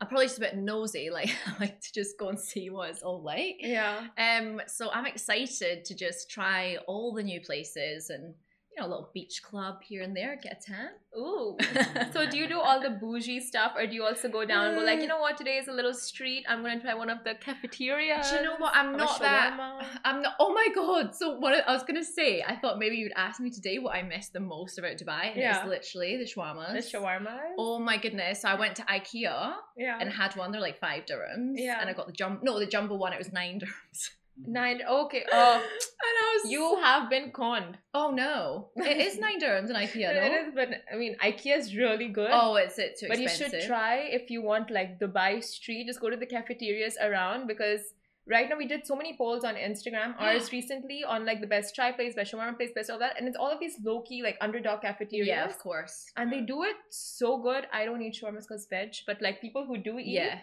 [0.00, 1.10] I'm probably just a bit nosy.
[1.16, 3.56] Like I like to just go and see what it's all like.
[3.60, 4.06] Yeah.
[4.18, 8.34] Um, so I'm excited to just try all the new places and
[8.76, 10.90] you know, a little beach club here and there, get tan.
[11.16, 11.56] Ooh.
[12.12, 14.76] so do you do all the bougie stuff, or do you also go down and
[14.76, 16.44] go like, you uh, know what, today is a little street.
[16.48, 18.30] I'm gonna try one of the cafeterias.
[18.30, 18.74] Do you know what?
[18.74, 19.84] I'm not that.
[20.04, 20.34] I'm not.
[20.38, 21.14] Oh my god!
[21.14, 24.02] So what I was gonna say, I thought maybe you'd ask me today what I
[24.02, 25.58] missed the most about Dubai, and Yeah.
[25.58, 26.72] it's literally the shawarmas.
[26.72, 27.38] The shawarma.
[27.58, 28.42] Oh my goodness!
[28.42, 29.98] So I went to IKEA yeah.
[30.00, 30.52] and had one.
[30.52, 31.54] They're like five dirhams.
[31.56, 31.78] Yeah.
[31.80, 32.40] And I got the jumbo.
[32.42, 33.12] No, the jumbo one.
[33.12, 34.10] It was nine dirhams.
[34.40, 34.52] Mm-hmm.
[34.52, 34.80] Nine.
[34.88, 35.24] Okay.
[35.32, 35.54] Oh,
[36.06, 36.52] And I was.
[36.52, 37.78] you have been conned.
[37.94, 38.68] Oh no!
[38.76, 40.14] It is nine dirhams in IKEA.
[40.14, 40.20] No.
[40.20, 42.30] It is, but I mean, IKEA is really good.
[42.32, 43.52] Oh, it's it too but expensive.
[43.54, 45.86] you should try if you want like Dubai street.
[45.86, 47.80] Just go to the cafeterias around because
[48.28, 50.14] right now we did so many polls on Instagram.
[50.20, 53.26] Ours recently on like the best chai place, best shawarma place, best all that, and
[53.26, 55.26] it's all of these low key like underdog cafeterias.
[55.28, 56.04] Yeah, of course.
[56.16, 57.66] And they do it so good.
[57.72, 60.40] I don't eat shawarmas because veg, but like people who do eat, Yeah.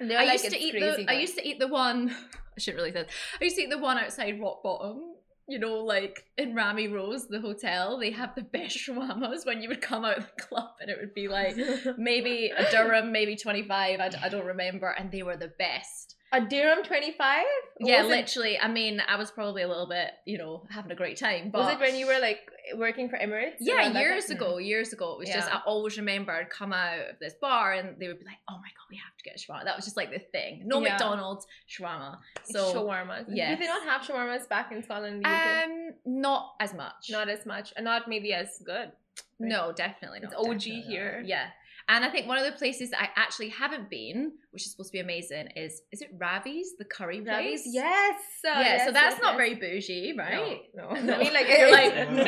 [0.00, 2.10] They're I like, used to eat the I used to eat the one
[2.56, 3.12] I shouldn't really say this.
[3.40, 5.14] I used to eat the one outside Rock Bottom.
[5.50, 9.70] You know, like in Ramee Rose, the hotel, they have the best shawarmas when you
[9.70, 11.56] would come out of the club and it would be like
[11.96, 16.16] maybe a dirham, maybe 25, I, d- I don't remember, and they were the best.
[16.32, 17.44] A dirham twenty five.
[17.80, 18.58] Yeah, was it, literally.
[18.58, 21.50] I mean, I was probably a little bit, you know, having a great time.
[21.50, 23.56] But was it when you were like working for Emirates?
[23.60, 25.12] Yeah, years ago, years ago.
[25.14, 28.18] It was just, I always remember I'd come out of this bar and they would
[28.18, 29.64] be like, oh my God, we have to get a shawarma.
[29.64, 30.62] That was just like the thing.
[30.66, 30.90] No Yeah.
[30.90, 32.18] McDonald's, shawarma.
[32.44, 33.26] So, shawarmas.
[33.26, 33.58] Do yes.
[33.58, 35.16] they not have shawarmas back in Scotland?
[35.16, 35.64] and the UK?
[35.64, 37.08] um, not as much.
[37.10, 38.92] not as much, and not maybe as good.
[39.38, 40.32] no, definitely not.
[40.32, 40.90] It's OG definitely not.
[40.90, 41.22] here.
[41.24, 41.46] Yeah.
[41.90, 44.90] And I think one of the places that I actually haven't been, which is supposed
[44.92, 47.62] to be amazing, is is it Ravi's, the curry place?
[47.64, 48.20] Yes.
[48.46, 49.40] uh, Yeah, yes, so that's yes, not yes.
[49.42, 50.60] very bougie, right?
[50.74, 51.00] No, no.
[51.08, 51.14] No.
[51.14, 52.24] I mean, like You're like, no,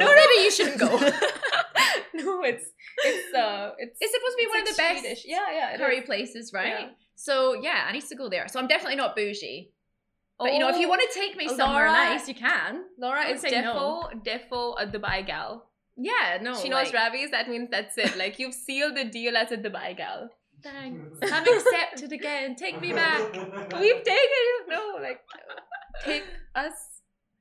[0.00, 0.92] no, maybe you shouldn't go.
[2.14, 2.66] no, it's
[3.04, 5.22] it's uh, it's It's supposed to be one like of the best Swedish.
[5.26, 5.76] Yeah, yeah.
[5.76, 6.06] curry is.
[6.06, 6.68] places, right?
[6.80, 6.88] Yeah.
[7.16, 8.46] So yeah, I need to go there.
[8.48, 9.72] So I'm definitely not bougie.
[10.38, 12.84] But you know, if you Oh, want to take me somewhere Laura- nice, you can.
[12.98, 14.10] Laura is defo, no.
[14.26, 15.70] defo a Dubai gal.
[15.96, 16.54] Yeah, no.
[16.60, 17.30] she knows like, Ravi's.
[17.30, 18.16] That means that's it.
[18.16, 20.28] Like you've sealed the deal as a Dubai gal.
[20.62, 21.18] Thanks.
[21.22, 22.56] I'm accepted again.
[22.56, 23.20] Take me back.
[23.80, 24.66] We've taken it.
[24.68, 25.20] No, like
[26.04, 26.72] take us.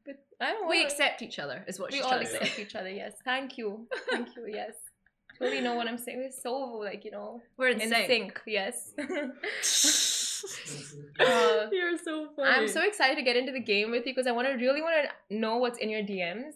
[0.05, 0.69] With, I don't know.
[0.69, 2.37] We what- accept each other, is what We she's all trying to say.
[2.37, 2.89] accept each other.
[2.89, 3.13] Yes.
[3.23, 3.87] Thank you.
[4.11, 4.45] Thank you.
[4.47, 4.73] Yes.
[5.39, 6.19] Totally know what I'm saying.
[6.19, 8.07] We're so like you know We're in, in sync.
[8.07, 8.41] sync.
[8.45, 8.91] Yes.
[11.19, 12.49] Uh, You're so funny.
[12.49, 14.81] I'm so excited to get into the game with you because I want to really
[14.81, 16.53] want to know what's in your DMs.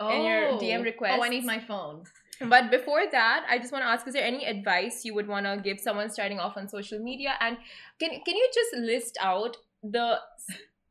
[0.00, 2.04] In your DM Oh, I need my phone.
[2.40, 5.46] But before that, I just want to ask: Is there any advice you would want
[5.46, 7.34] to give someone starting off on social media?
[7.40, 7.56] And
[7.98, 10.20] can can you just list out the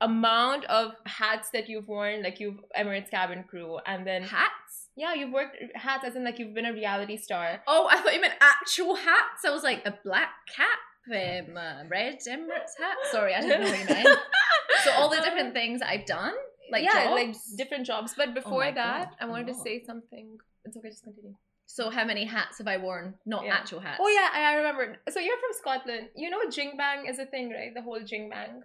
[0.02, 4.89] amount of hats that you've worn, like you've Emirates cabin crew, and then Hats?
[4.96, 7.62] yeah, you've worked hats as in like you've been a reality star.
[7.68, 9.44] Oh, I thought you meant actual hats.
[9.46, 10.80] I was like, a black cap,
[11.12, 12.98] um, a red Emirates hat.
[13.12, 14.20] Sorry, I didn't know what you meant.
[14.86, 16.34] so all the different things I've done,
[16.71, 17.13] like yeah, jobs.
[17.13, 18.13] like different jobs.
[18.15, 20.38] But oh before my that, God, I wanted to say something.
[20.65, 21.36] It's okay, just continue.
[21.67, 23.15] So how many hats have I worn?
[23.25, 23.56] Not Yeah.
[23.56, 23.99] actual hats.
[24.01, 24.97] Oh yeah, I I remember.
[25.10, 26.10] So you're from Scotland.
[26.15, 27.73] You know jing bang is a thing, right?
[27.73, 28.63] The whole jing bang.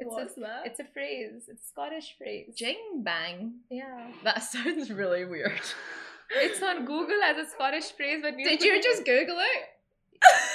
[0.00, 0.66] It's What's a, that?
[0.66, 1.44] It's a phrase.
[1.48, 2.54] It's a Scottish phrase.
[2.56, 3.60] Jing bang.
[3.70, 4.08] Yeah.
[4.24, 5.60] That sounds really weird.
[6.34, 9.62] It's on Google as a Scottish phrase, but Did you just Google it?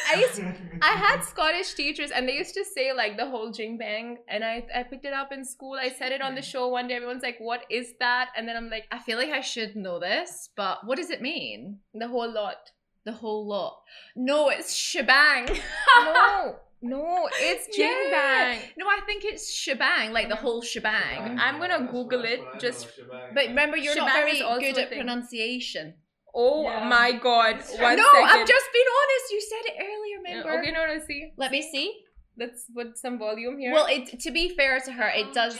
[0.10, 0.42] I used
[0.82, 4.44] I had Scottish teachers and they used to say like the whole jing bang and
[4.44, 5.74] I, I picked it up in school.
[5.74, 6.96] I said it on the show one day.
[6.96, 8.30] Everyone's like, What is that?
[8.36, 11.22] And then I'm like, I feel like I should know this, but what does it
[11.22, 11.80] mean?
[11.94, 12.72] the whole lot.
[13.06, 13.82] The whole lot.
[14.16, 15.48] No, it's shebang.
[16.00, 18.12] No, no, it's jing Yeah.
[18.12, 18.60] bang.
[18.78, 21.40] No, I think it's shebang, like the whole shebang.
[21.40, 22.88] I'm gonna Google it, just-
[23.34, 25.00] But remember, you're not very good at thing.
[25.00, 25.96] pronunciation.
[26.34, 26.88] Oh Yeah.
[26.88, 27.56] my god.
[27.56, 28.30] One no, second.
[28.30, 29.26] I've just been honest.
[29.32, 30.60] You said it earlier, Yeah, remember?
[30.60, 31.32] Okay, no, no, see.
[31.38, 32.04] Let me see.
[32.38, 33.74] Let's put some volume here.
[33.74, 35.58] Well, it, to be fair to her, it does.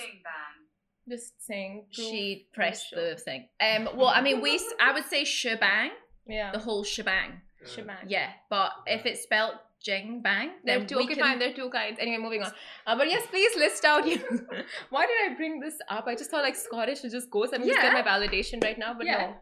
[1.10, 1.86] just saying.
[1.92, 3.48] She on pressed the thing.
[3.62, 3.90] Um.
[3.96, 4.56] Well, I mean, we.
[4.56, 5.92] s- I would say shebang,
[6.28, 6.52] Yeah.
[6.52, 7.42] the whole shebang.
[7.66, 8.06] Shebang.
[8.08, 10.98] Yeah, but if it's spelled jing bang, they're two.
[10.98, 11.24] we Okay, can.
[11.24, 11.40] fine.
[11.40, 11.98] There are two kinds.
[12.00, 12.52] Anyway, moving on.
[12.86, 14.06] Uh, but yes, please list out.
[14.08, 14.18] You.
[14.90, 16.06] Why did I bring this up?
[16.08, 17.46] I just thought like Scottish would just go.
[17.46, 17.82] So I'm just Yeah.
[17.92, 19.18] get my validation right now, but Yeah.
[19.18, 19.36] no,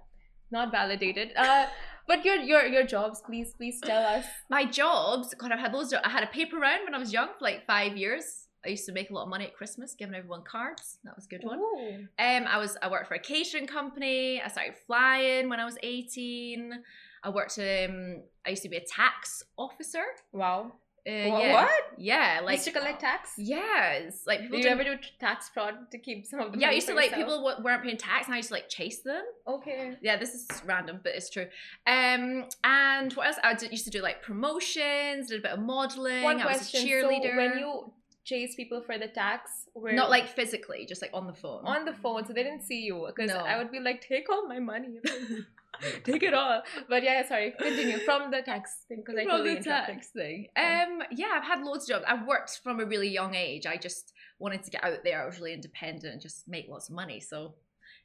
[0.52, 1.32] not validated.
[1.36, 1.68] Uh,
[2.08, 4.26] but your your your jobs, please, please tell us.
[4.50, 6.02] My jobs, God, I've had loads of.
[6.04, 8.48] I had a paper round when I was young for like five years.
[8.66, 10.98] I used to make a lot of money at Christmas, giving everyone cards.
[11.04, 11.60] That was a good one.
[11.60, 12.08] Ooh.
[12.18, 14.42] Um, I was I worked for a catering company.
[14.42, 16.84] I started flying when I was eighteen.
[17.24, 17.58] I worked.
[17.58, 20.04] Um, I used to be a tax officer.
[20.32, 20.74] Wow.
[21.08, 21.54] Uh, yeah.
[21.54, 21.70] What?
[21.98, 23.34] Yeah, Like used to collect tax.
[23.38, 24.58] Yes, like people.
[24.58, 26.58] Did you ever do tax fraud to keep some of the?
[26.60, 27.22] yeah, I used to like yourself?
[27.28, 29.24] people w- weren't paying tax, and I used to like chase them.
[29.48, 29.96] Okay.
[30.02, 31.48] Yeah, this is random, but it's true.
[31.86, 33.38] Um, and what else?
[33.44, 36.24] I did, used to do like promotions, did a bit of modeling.
[36.24, 36.88] One I was a question.
[36.88, 37.32] cheerleader.
[37.32, 37.92] So when you
[38.24, 41.62] chase people for the tax, where not like physically, just like on the phone.
[41.66, 43.06] on the phone, so they didn't see you.
[43.08, 43.38] Because No.
[43.38, 45.00] I would be like, take all my money.
[46.04, 46.62] take it all.
[46.90, 47.54] But yeah, sorry.
[47.60, 50.48] Continue from the tax thing because I From totally the tax thing.
[50.56, 52.06] Um, yeah, I've had loads of jobs.
[52.08, 53.66] I've worked from a really young age.
[53.66, 55.24] I just wanted to get out there.
[55.24, 57.20] I was really independent and just make lots of money.
[57.20, 57.56] So,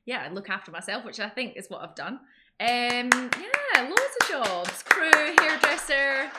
[0.06, 2.20] yeah, I look after myself, which I think is what I've done.
[2.60, 3.08] Um,
[3.40, 6.30] yeah, loads of jobs: crew, hairdresser,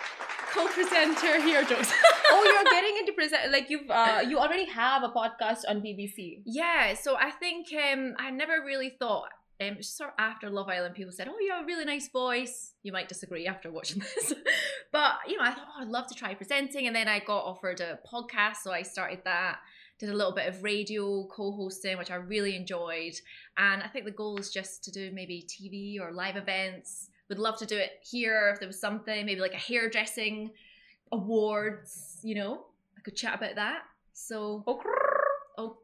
[0.54, 1.92] co-presenter, hair jokes.
[2.30, 3.52] oh, you're getting into present.
[3.52, 6.42] Like you've uh, you already have a podcast on BBC.
[6.46, 9.30] Yeah, so I think um, I never really thought.
[9.62, 12.74] Um, sort of after Love Island, people said, "Oh, you have a really nice voice."
[12.84, 14.34] You might disagree after watching this,
[14.92, 17.46] but you know, I thought, "Oh, I'd love to try presenting," and then I got
[17.46, 19.60] offered a podcast, so I started that.
[20.00, 23.14] Did a little bit of radio co-hosting, which I really enjoyed,
[23.58, 27.10] and I think the goal is just to do maybe TV or live events.
[27.30, 30.52] Would love to do it here if there was something, maybe like a hairdressing
[31.12, 32.20] awards.
[32.24, 32.66] You know,
[32.98, 33.84] I could chat about that.
[34.14, 34.82] So Oh,
[35.62, 35.78] Oh,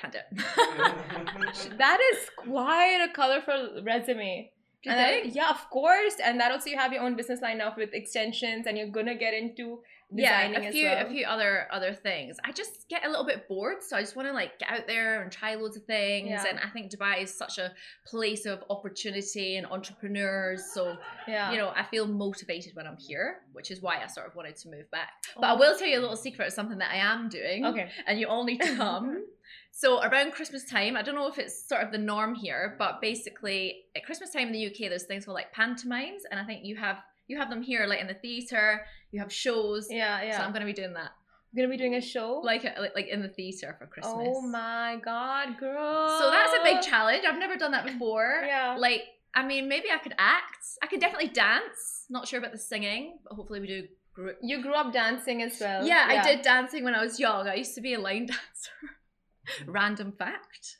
[0.00, 1.78] can't do it.
[1.78, 4.50] that is quite a colorful resume.
[4.86, 6.16] And I- yeah, of course.
[6.22, 9.14] And that also you have your own business line now with extensions, and you're gonna
[9.14, 9.80] get into
[10.16, 11.06] designing yeah, a few well.
[11.06, 12.36] a few other other things.
[12.44, 14.86] I just get a little bit bored, so I just want to like get out
[14.86, 16.28] there and try loads of things.
[16.30, 16.44] Yeah.
[16.48, 17.72] And I think Dubai is such a
[18.06, 20.64] place of opportunity and entrepreneurs.
[20.72, 20.96] So
[21.26, 24.34] yeah, you know, I feel motivated when I'm here, which is why I sort of
[24.34, 25.10] wanted to move back.
[25.36, 25.58] But I Oh.
[25.58, 27.64] will tell you a little secret of something that I am doing.
[27.66, 27.88] Okay.
[28.06, 29.24] and you all need to come.
[29.72, 33.00] so around Christmas time, I don't know if it's sort of the norm here, but
[33.00, 36.64] basically at Christmas time in the UK, there's things called like pantomimes, and I think
[36.64, 36.98] you have
[37.28, 38.84] you have them here, like in the theater.
[39.12, 39.88] You have shows.
[39.90, 40.38] Yeah, yeah.
[40.38, 41.10] So I'm gonna be doing that,
[41.52, 42.40] You're gonna be doing a show.
[42.44, 44.28] like like, like in the theater for Christmas.
[44.30, 46.18] Oh my god, girl!
[46.18, 47.24] So that's a big challenge.
[47.28, 48.42] I've never done that before.
[48.46, 48.76] Yeah.
[48.78, 49.02] Like,
[49.34, 50.64] I mean, maybe I could act.
[50.82, 52.06] I could definitely dance.
[52.10, 54.36] Not sure about the singing, but hopefully we do group.
[54.42, 55.86] You grew up dancing as well.
[55.86, 57.48] Yeah, I did dancing when I was young.
[57.48, 59.66] I used to be a line dancer.
[59.66, 60.78] Random fact.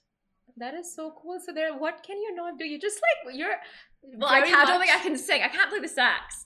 [0.57, 1.39] That is so cool.
[1.45, 2.65] So there, what can you not do?
[2.65, 3.57] You just like you're.
[4.17, 5.43] Well, I, can't, I don't think I can sing.
[5.43, 6.45] I can't play the sax.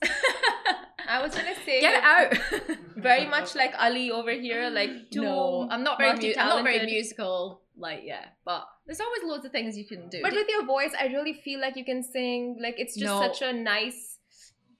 [1.07, 2.77] I was gonna say Get it out.
[2.95, 6.17] Very much like Ali over here, like no, I'm not very.
[6.19, 7.61] Mu- I'm not very musical.
[7.77, 10.19] Like yeah, but there's always loads of things you can do.
[10.21, 12.57] But with your voice, I really feel like you can sing.
[12.61, 13.21] Like it's just No.
[13.21, 14.17] such a nice,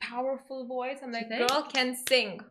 [0.02, 0.98] powerful voice.
[1.02, 2.42] I'm like, girl can sing.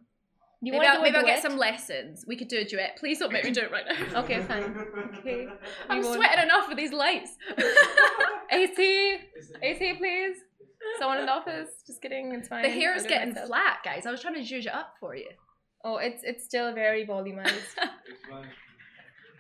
[0.60, 2.24] Do you maybe I'll, maybe I'll get some lessons.
[2.26, 2.96] We could do a duet.
[2.98, 4.20] Please don't make me do it right now.
[4.22, 4.76] Okay, fine.
[5.18, 5.46] Okay.
[5.88, 7.30] I'm won't- sweating enough with these lights.
[8.50, 9.18] AC,
[9.62, 10.36] AC, please.
[10.98, 11.68] Someone in the office.
[11.86, 12.32] Just kidding.
[12.32, 12.62] It's fine.
[12.62, 13.48] the hair is I'll do it getting myself.
[13.48, 14.06] flat, guys.
[14.06, 15.28] I was trying to zhuzh it up for you.
[15.84, 17.46] Oh, it's it's still very volumized.
[18.10, 18.46] Explain.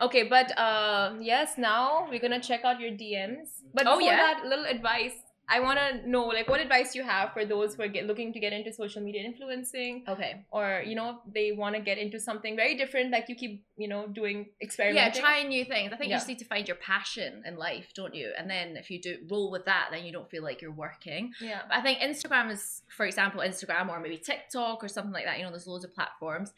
[0.00, 3.48] Okay, but uh, yes, now we're gonna check out your DMs.
[3.74, 4.16] But Oh, before yeah?
[4.34, 5.14] that, little advice.
[5.50, 8.32] I want to know, like, what advice you have for those who are get, looking
[8.34, 10.44] to get into social media influencing, Okay.
[10.50, 13.88] or you know, they want to get into something very different, like you keep, you
[13.88, 15.16] know, doing experiments.
[15.16, 15.92] Yeah, trying new things.
[15.92, 16.16] I think Yeah.
[16.16, 18.32] you just need to find your passion in life, don't you?
[18.36, 21.32] And then if you do roll with that, then you don't feel like you're working.
[21.40, 21.62] Yeah.
[21.68, 25.38] But I think Instagram is, for example, Instagram or maybe TikTok or something like that.
[25.38, 26.52] You know, there's loads of platforms.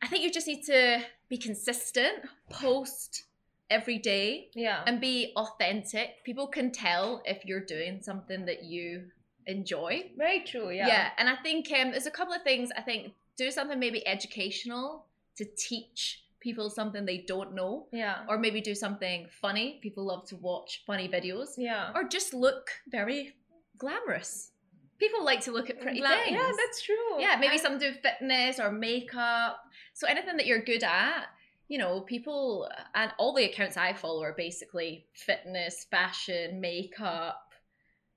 [0.00, 3.24] I think you just need to be consistent, post
[3.70, 4.82] every day, Yeah.
[4.86, 6.24] and be authentic.
[6.24, 9.10] People can tell if you're doing something that you
[9.46, 10.10] enjoy.
[10.16, 10.70] very true.
[10.70, 10.86] Yeah.
[10.88, 12.70] Yeah, and I think um, there's a couple of things.
[12.76, 18.24] I think do something maybe educational to teach people something they don't know, Yeah.
[18.28, 19.78] or maybe do something funny.
[19.82, 21.92] People love to watch funny videos, Yeah.
[21.94, 23.34] or just look very
[23.76, 24.52] glamorous.
[24.98, 26.36] People like to look at pretty Gla- things.
[26.36, 27.20] Yeah, that's true.
[27.20, 29.62] yeah, maybe something to do with fitness or makeup.
[29.94, 31.26] So anything that you're good at.
[31.68, 37.42] You know, people and all the accounts I follow are basically fitness, fashion, makeup.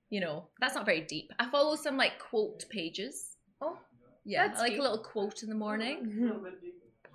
[0.08, 1.30] You know, that's not very deep.
[1.38, 3.36] I follow some like quote pages.
[3.60, 3.78] Oh,
[4.24, 4.80] Yeah, That's I like deep.
[4.80, 6.32] a little quote in the morning.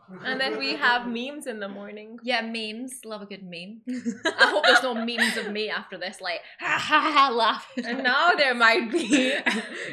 [0.24, 2.18] and then we have memes in the morning.
[2.24, 3.02] Yeah, memes.
[3.04, 3.82] Love a good meme.
[4.26, 7.86] I hope there's no memes of me after this, like ha ha ha laughing.
[7.86, 9.34] And now there might be.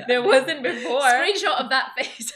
[0.09, 1.01] there wasn't before.
[1.01, 2.33] Screenshot of that face.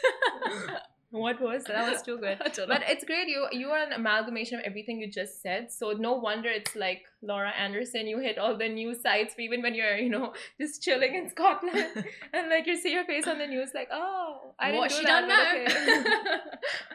[1.11, 1.73] What was that?
[1.73, 2.37] That was too good.
[2.45, 2.75] I don't know.
[2.75, 3.29] But it's great.
[3.29, 5.73] You you are an amalgamation of everything you just said.
[5.73, 8.07] So no wonder it's like Laura Anderson.
[8.07, 12.05] You hit all the news sites even when you're you know just chilling in Scotland
[12.35, 14.97] and like you see your face on the news like oh I didn't what do
[14.97, 15.53] she that, done now?
[15.53, 16.41] okay.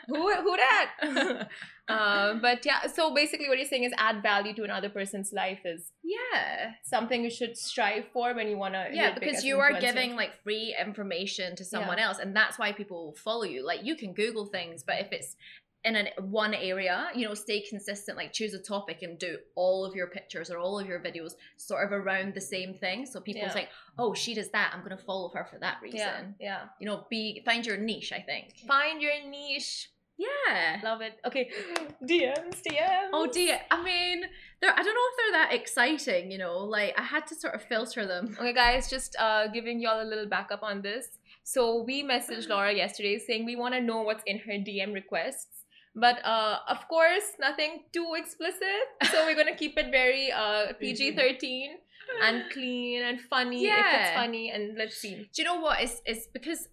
[0.08, 1.48] who who that?
[1.88, 2.88] Uh, but yeah.
[2.88, 6.72] So basically, what you're saying is add value to another person's life is yeah.
[6.84, 8.88] something you should strive for when you want to.
[8.92, 13.06] Yeah, because you are giving like free information to someone else, and that's why people
[13.06, 13.66] will follow you.
[13.66, 15.36] Like you can Google things, but if it's
[15.84, 18.18] in an one area, you know, stay consistent.
[18.18, 21.34] Like choose a topic and do all of your pictures or all of your videos
[21.58, 23.06] sort of around the same thing.
[23.06, 23.50] So people Yeah.
[23.50, 24.72] think, oh, she does that.
[24.74, 26.00] I'm gonna follow her for that reason.
[26.00, 26.70] yeah yeah.
[26.80, 28.14] You know, be find your niche.
[28.14, 28.58] I think.
[28.66, 29.90] Find your niche.
[30.18, 30.80] Yeah.
[30.84, 31.20] Love it.
[31.26, 31.50] Okay,
[32.04, 33.10] DMs, DMs.
[33.14, 33.60] Oh dear.
[33.72, 34.24] I mean,
[34.62, 34.72] they're.
[34.72, 36.32] I don't know if they're that exciting.
[36.32, 38.36] You know, like I had to sort of filter them.
[38.40, 41.08] Okay, guys, just uh, giving y'all a little backup on this.
[41.44, 45.64] So we messaged Laura yesterday saying we want to know what's in her DM requests.
[45.96, 48.86] But uh, of course, nothing too explicit.
[49.12, 51.78] So we're gonna keep it very uh, PG thirteen
[52.24, 53.80] and clean and funny yeah.
[53.80, 54.52] if it's funny.
[54.52, 55.30] And let's see.
[55.34, 55.82] Do you know what?
[55.82, 56.68] It's it's because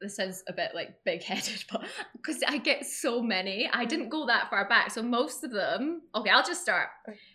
[0.00, 3.88] this sounds a bit like big headed, but because I get so many, I mm.
[3.88, 4.90] didn't go that far back.
[4.90, 6.88] So most of them, okay, I'll just start.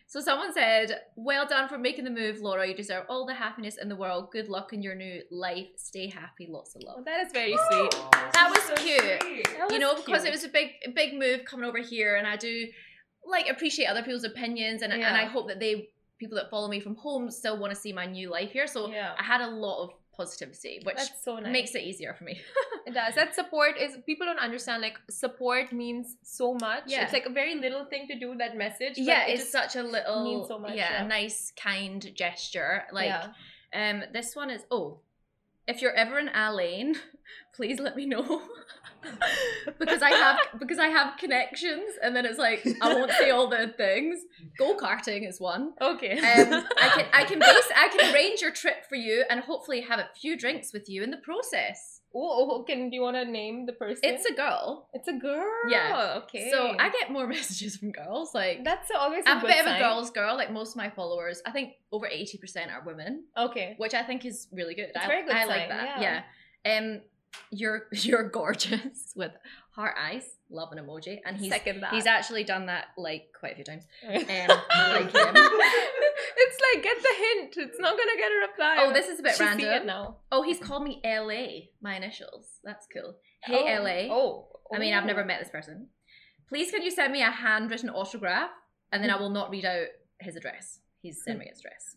[0.07, 2.67] So someone said, "Well done for making the move, Laura.
[2.67, 4.29] You deserve all the happiness in the world.
[4.31, 5.67] Good luck in your new life.
[5.77, 6.47] Stay happy.
[6.49, 7.91] Lots of Oh, love." that is very sweet.
[8.11, 8.99] That was cute.
[8.99, 12.27] That you know, was because it was a big, big move coming over here, and
[12.27, 12.67] I do
[13.25, 15.89] like appreciate other people's opinions, and and I hope that they
[16.21, 18.67] people that follow me from home still want to see my new life here.
[18.67, 19.15] So Yeah.
[19.17, 19.89] I had a lot of
[20.21, 21.51] positivity, which so nice.
[21.51, 22.35] makes it easier for me.
[22.87, 23.13] It does.
[23.13, 24.81] That support is people don't understand.
[24.81, 26.85] Like support means so much.
[26.87, 27.03] Yeah.
[27.03, 28.95] It's like a very little thing to do that message.
[28.95, 31.05] but yeah, it it's such a little, means so much, yeah, yeah.
[31.05, 32.73] a nice, kind gesture.
[32.91, 33.27] Like, yeah.
[33.79, 35.01] um, this one is oh,
[35.67, 36.95] if you're ever in Al Ain,
[37.55, 38.41] please let me know.
[39.79, 43.47] because I have because I have connections, and then it's like I won't say all
[43.47, 44.19] the things.
[44.57, 45.73] Go karting is one.
[45.81, 46.17] Okay.
[46.19, 49.81] Um, I can I can base I can arrange your trip for you, and hopefully
[49.81, 52.00] have a few drinks with you in the process.
[52.13, 54.01] Oh, oh, can do you want to name the person?
[54.03, 55.47] It's a girl, it's a girl.
[55.69, 56.19] Yeah.
[56.23, 56.49] Okay.
[56.51, 58.33] so I get more messages from girls.
[58.33, 60.35] Like that's always a, I'm a bit of a girl's girl.
[60.35, 63.75] Like most of my followers, I think over eighty percent are women, Okay.
[63.77, 64.89] which I think is really good.
[64.93, 66.01] It's I, very good I like that.
[66.01, 66.23] yeah.
[66.65, 66.77] Yeah.
[66.77, 67.01] Um,
[67.51, 69.31] you're you're gorgeous with
[69.71, 70.27] heart eyes.
[70.53, 71.93] Love an emoji, and he's Second that.
[71.93, 73.83] he's actually done that like quite a few times.
[74.05, 75.35] um, like him.
[76.43, 77.69] It's like get the hint.
[77.69, 78.75] It's not gonna get a reply.
[78.79, 79.85] Oh, this is a bit She see random.
[79.87, 80.17] now.
[80.31, 81.69] Oh, he's called me LA.
[81.81, 82.45] My initials.
[82.63, 83.15] That's cool.
[83.43, 83.83] Hey oh.
[83.83, 84.13] LA.
[84.15, 84.47] Oh.
[84.73, 85.07] I mean, I've Oh.
[85.07, 85.87] never met this person.
[86.49, 88.51] Please, can you send me a handwritten autograph,
[88.91, 89.87] and then I will not read out
[90.19, 90.79] his address.
[91.01, 91.95] He's sending me his address.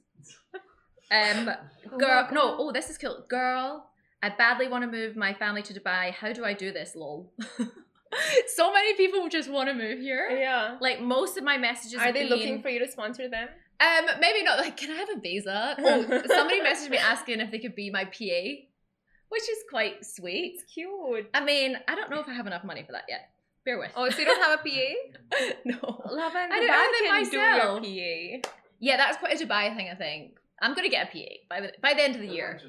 [1.10, 1.50] Um,
[1.98, 2.56] girl, no.
[2.58, 3.24] Oh, this is cool.
[3.28, 3.86] Girl,
[4.22, 6.12] I badly want to move my family to Dubai.
[6.12, 6.94] How do I do this?
[6.96, 7.32] Lol.
[8.46, 10.28] so many people just want to move here.
[10.30, 10.76] Yeah.
[10.80, 13.48] Like most of my messages Are they been- looking for you to sponsor them?
[13.80, 14.58] Um, maybe not.
[14.58, 15.74] Like, can I have a visa?
[15.78, 18.42] Oh, somebody messaged me asking if they could be my PA,
[19.28, 20.54] which is quite sweet.
[20.54, 21.28] It's cute.
[21.34, 23.30] I mean, I don't know if I have enough money for that yet.
[23.64, 23.90] Bear with.
[23.96, 25.54] Oh, so you don't have a PA?
[25.64, 26.02] no.
[26.10, 28.50] Love and I don't have it can do your PA.
[28.80, 29.88] Yeah, that's quite a Dubai thing.
[29.90, 32.60] I think I'm gonna get a PA by the by the end of the year.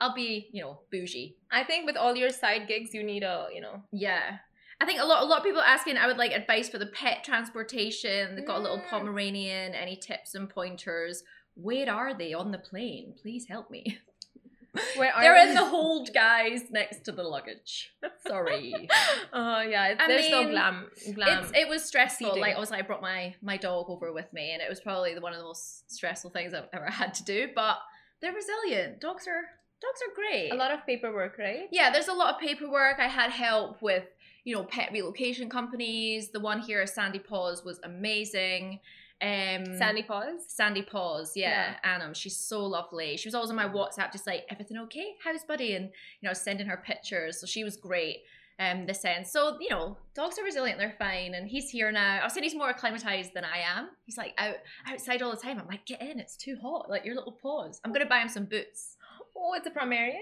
[0.00, 1.36] I'll be, you know, bougie.
[1.52, 3.82] I think with all your side gigs, you need a, you know.
[3.92, 4.38] Yeah.
[4.80, 6.78] I think a lot a lot of people are asking I would like advice for
[6.78, 8.34] the pet transportation.
[8.36, 8.88] They've got a little Mm.
[8.88, 11.22] Pomeranian, any tips and pointers.
[11.54, 13.14] Where are they on the plane?
[13.20, 13.98] Please help me.
[14.96, 17.92] Where are They're in the hold guys next to the luggage.
[18.26, 18.88] Sorry.
[19.32, 20.86] Oh yeah, it's, I there's no glam.
[21.14, 21.46] Glam.
[21.54, 22.28] it was stressful.
[22.28, 22.40] seating.
[22.40, 25.20] Like obviously I brought my my dog over with me and it was probably the,
[25.20, 27.76] one of the most stressful things I've ever had to do, but
[28.20, 29.00] they're resilient.
[29.00, 29.42] Dogs are
[29.80, 30.50] dogs are great.
[30.50, 31.68] a lot of paperwork, right?
[31.70, 32.98] Yeah, there's a lot of paperwork.
[32.98, 34.04] I had help with,
[34.50, 36.30] you know, pet relocation companies.
[36.30, 38.80] The one here, Sandy Paws, was amazing.
[39.22, 40.40] Um, Sandy paws.
[40.48, 42.14] Sandy Paws, yeah, Annam.
[42.14, 43.16] She's so lovely.
[43.16, 45.14] She was always on my WhatsApp, just like, everything okay?
[45.22, 45.74] How's buddy?
[45.74, 45.90] And,
[46.20, 47.40] you know, sending her pictures.
[47.40, 48.22] So she was great.
[48.58, 49.24] Um, this end.
[49.24, 51.34] So, you know, dogs are resilient, they're fine.
[51.34, 52.18] And he's here now.
[52.20, 53.90] I was saying he's more acclimatized than I am.
[54.04, 55.58] He's like out outside all the time.
[55.58, 56.90] I'm like, get in, it's too hot.
[56.90, 57.80] Like your little paws.
[57.84, 58.96] I'm gonna buy him some boots.
[59.42, 60.20] Oh, it's a Pomeranian.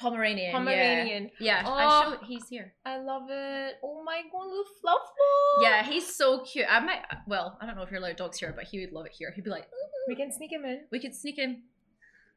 [0.00, 0.52] Pomeranian.
[0.52, 1.30] Pomeranian.
[1.38, 1.62] Yeah.
[1.62, 1.62] Yeah.
[1.66, 1.72] Oh.
[1.74, 2.72] I show he's here.
[2.86, 3.74] I love it.
[3.84, 5.62] Oh my god, little fluff ball.
[5.62, 6.66] Yeah, he's so cute.
[6.68, 7.02] I might.
[7.26, 9.32] Well, I don't know if you're allowed dogs here, but he would love it here.
[9.34, 9.66] He'd be like,
[10.08, 10.82] We can sneak him in.
[10.90, 11.62] we could sneak him.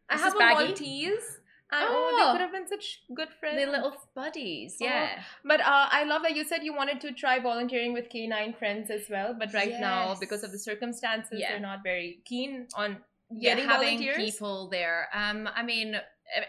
[0.10, 0.40] I This have a.
[0.40, 1.40] Maltese.
[1.72, 2.18] And oh, Oh.
[2.28, 3.58] they could have been such good friends.
[3.60, 4.76] The little buddies.
[4.82, 4.86] Oh.
[4.86, 5.22] Yeah.
[5.44, 8.92] But uh, I love that you said you wanted to try volunteering with K9 Friends
[8.92, 9.34] as well.
[9.40, 11.52] But right now, because of the circumstances, Yeah.
[11.52, 12.98] they're not very keen on
[13.32, 14.18] Yeah, getting having volunteers.
[14.18, 15.08] people there.
[15.16, 15.96] Um, I mean,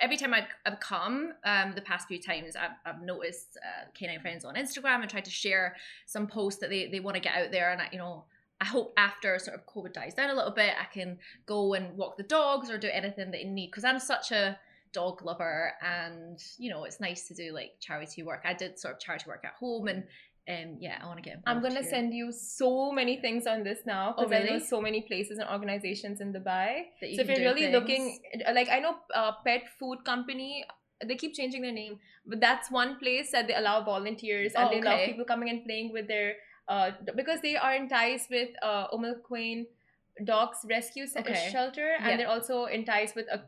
[0.01, 4.21] every time I've, I've come, um, the past few times, I've, I've noticed uh, K9
[4.23, 5.77] Friends on Instagram and tried to share
[6.07, 8.25] some posts that they, they want to get out there, and I, you know.
[8.61, 11.99] I hope after sort of COVID dies down a little bit, I can go and
[11.99, 14.57] walk the dogs or do anything that you need because I'm such a
[14.93, 18.43] dog lover, and you know it's nice to do like charity work.
[18.45, 20.05] I did sort of charity work at home, and
[20.49, 21.41] um, yeah, I want to get.
[21.47, 21.91] I'm gonna here.
[21.91, 25.39] send you so many things on this now Oh, because I know so many places
[25.39, 26.85] and organizations in Dubai.
[27.01, 27.75] So if you're really things.
[27.75, 28.19] looking,
[28.55, 30.65] like I know, uh, pet food company.
[31.05, 34.71] They keep changing their name, but that's one place that they allow volunteers and Oh,
[34.71, 36.37] they love people coming and playing with their.
[36.69, 39.67] Uh, because they are in ties with uh, Al Quwain
[40.25, 41.49] Dogs Rescue Okay.
[41.51, 42.17] Shelter, and Yeah.
[42.17, 43.43] they're also in ties with a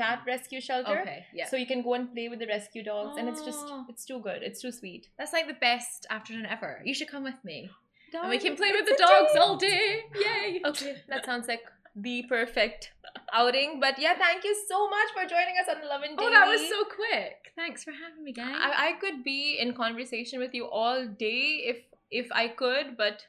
[0.00, 1.00] cat rescue shelter.
[1.00, 1.46] Okay, yeah.
[1.46, 4.20] So you can go and play with the rescue dogs, and it's just it's too
[4.20, 4.42] good.
[4.42, 5.08] It's too sweet.
[5.18, 6.72] That's like the best afternoon ever.
[6.84, 7.70] You should come with me.
[8.12, 9.38] And we can play with the dogs date.
[9.38, 10.04] all day.
[10.24, 10.62] Yay.
[10.66, 11.62] Okay, that sounds like
[11.94, 12.90] the perfect
[13.32, 13.78] outing.
[13.80, 16.68] But yeah, thank you so much for joining us on the Lovin Oh, that was
[16.68, 17.52] so quick.
[17.56, 18.56] Thanks for having me, guys.
[18.58, 21.78] I, I could be in conversation with you all day if
[22.10, 23.26] if I could, but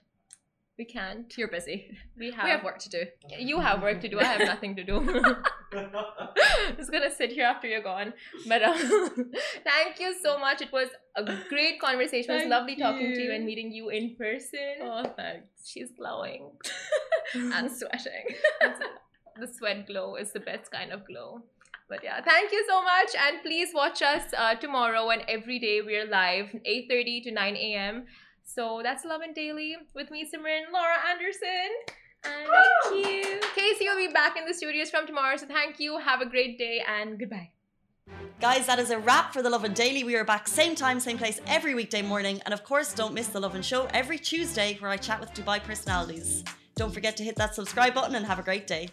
[0.82, 1.38] we can't.
[1.38, 1.96] You're busy.
[2.18, 3.02] We have, We have work to do.
[3.52, 4.20] you have work to do.
[4.20, 4.96] I have nothing to do.
[5.74, 8.14] I'm just gonna sit here after you're gone.
[8.48, 8.78] But um,
[9.72, 10.60] thank you so much.
[10.62, 12.32] It was a great conversation.
[12.32, 13.36] it was Thank lovely talking to you you.
[13.36, 14.74] and meeting you in person.
[14.82, 15.70] Oh, thanks.
[15.72, 16.50] She's glowing.
[17.36, 18.26] And sweating.
[19.40, 21.44] the sweat glow is the best kind of glow.
[21.90, 25.82] But yeah, thank you so much, and please watch us uh, tomorrow and every day
[25.86, 28.06] we're live, 8:30 to 9 a.m.
[28.54, 31.72] So that's Lovin Daily with me, Simran, Laura Anderson.
[32.24, 33.40] And thank you.
[33.56, 35.38] Casey will be back in the studios from tomorrow.
[35.38, 35.98] So thank you.
[36.00, 37.52] Have a great day and goodbye.
[38.42, 40.04] Guys, that is a wrap for the Lovin Daily.
[40.04, 42.42] We are back same time, same place every weekday morning.
[42.46, 45.64] And of course, don't miss the Lovin Show every Tuesday where I chat with Dubai
[45.64, 46.44] personalities.
[46.76, 48.90] Don't forget to hit that subscribe button and have a great day.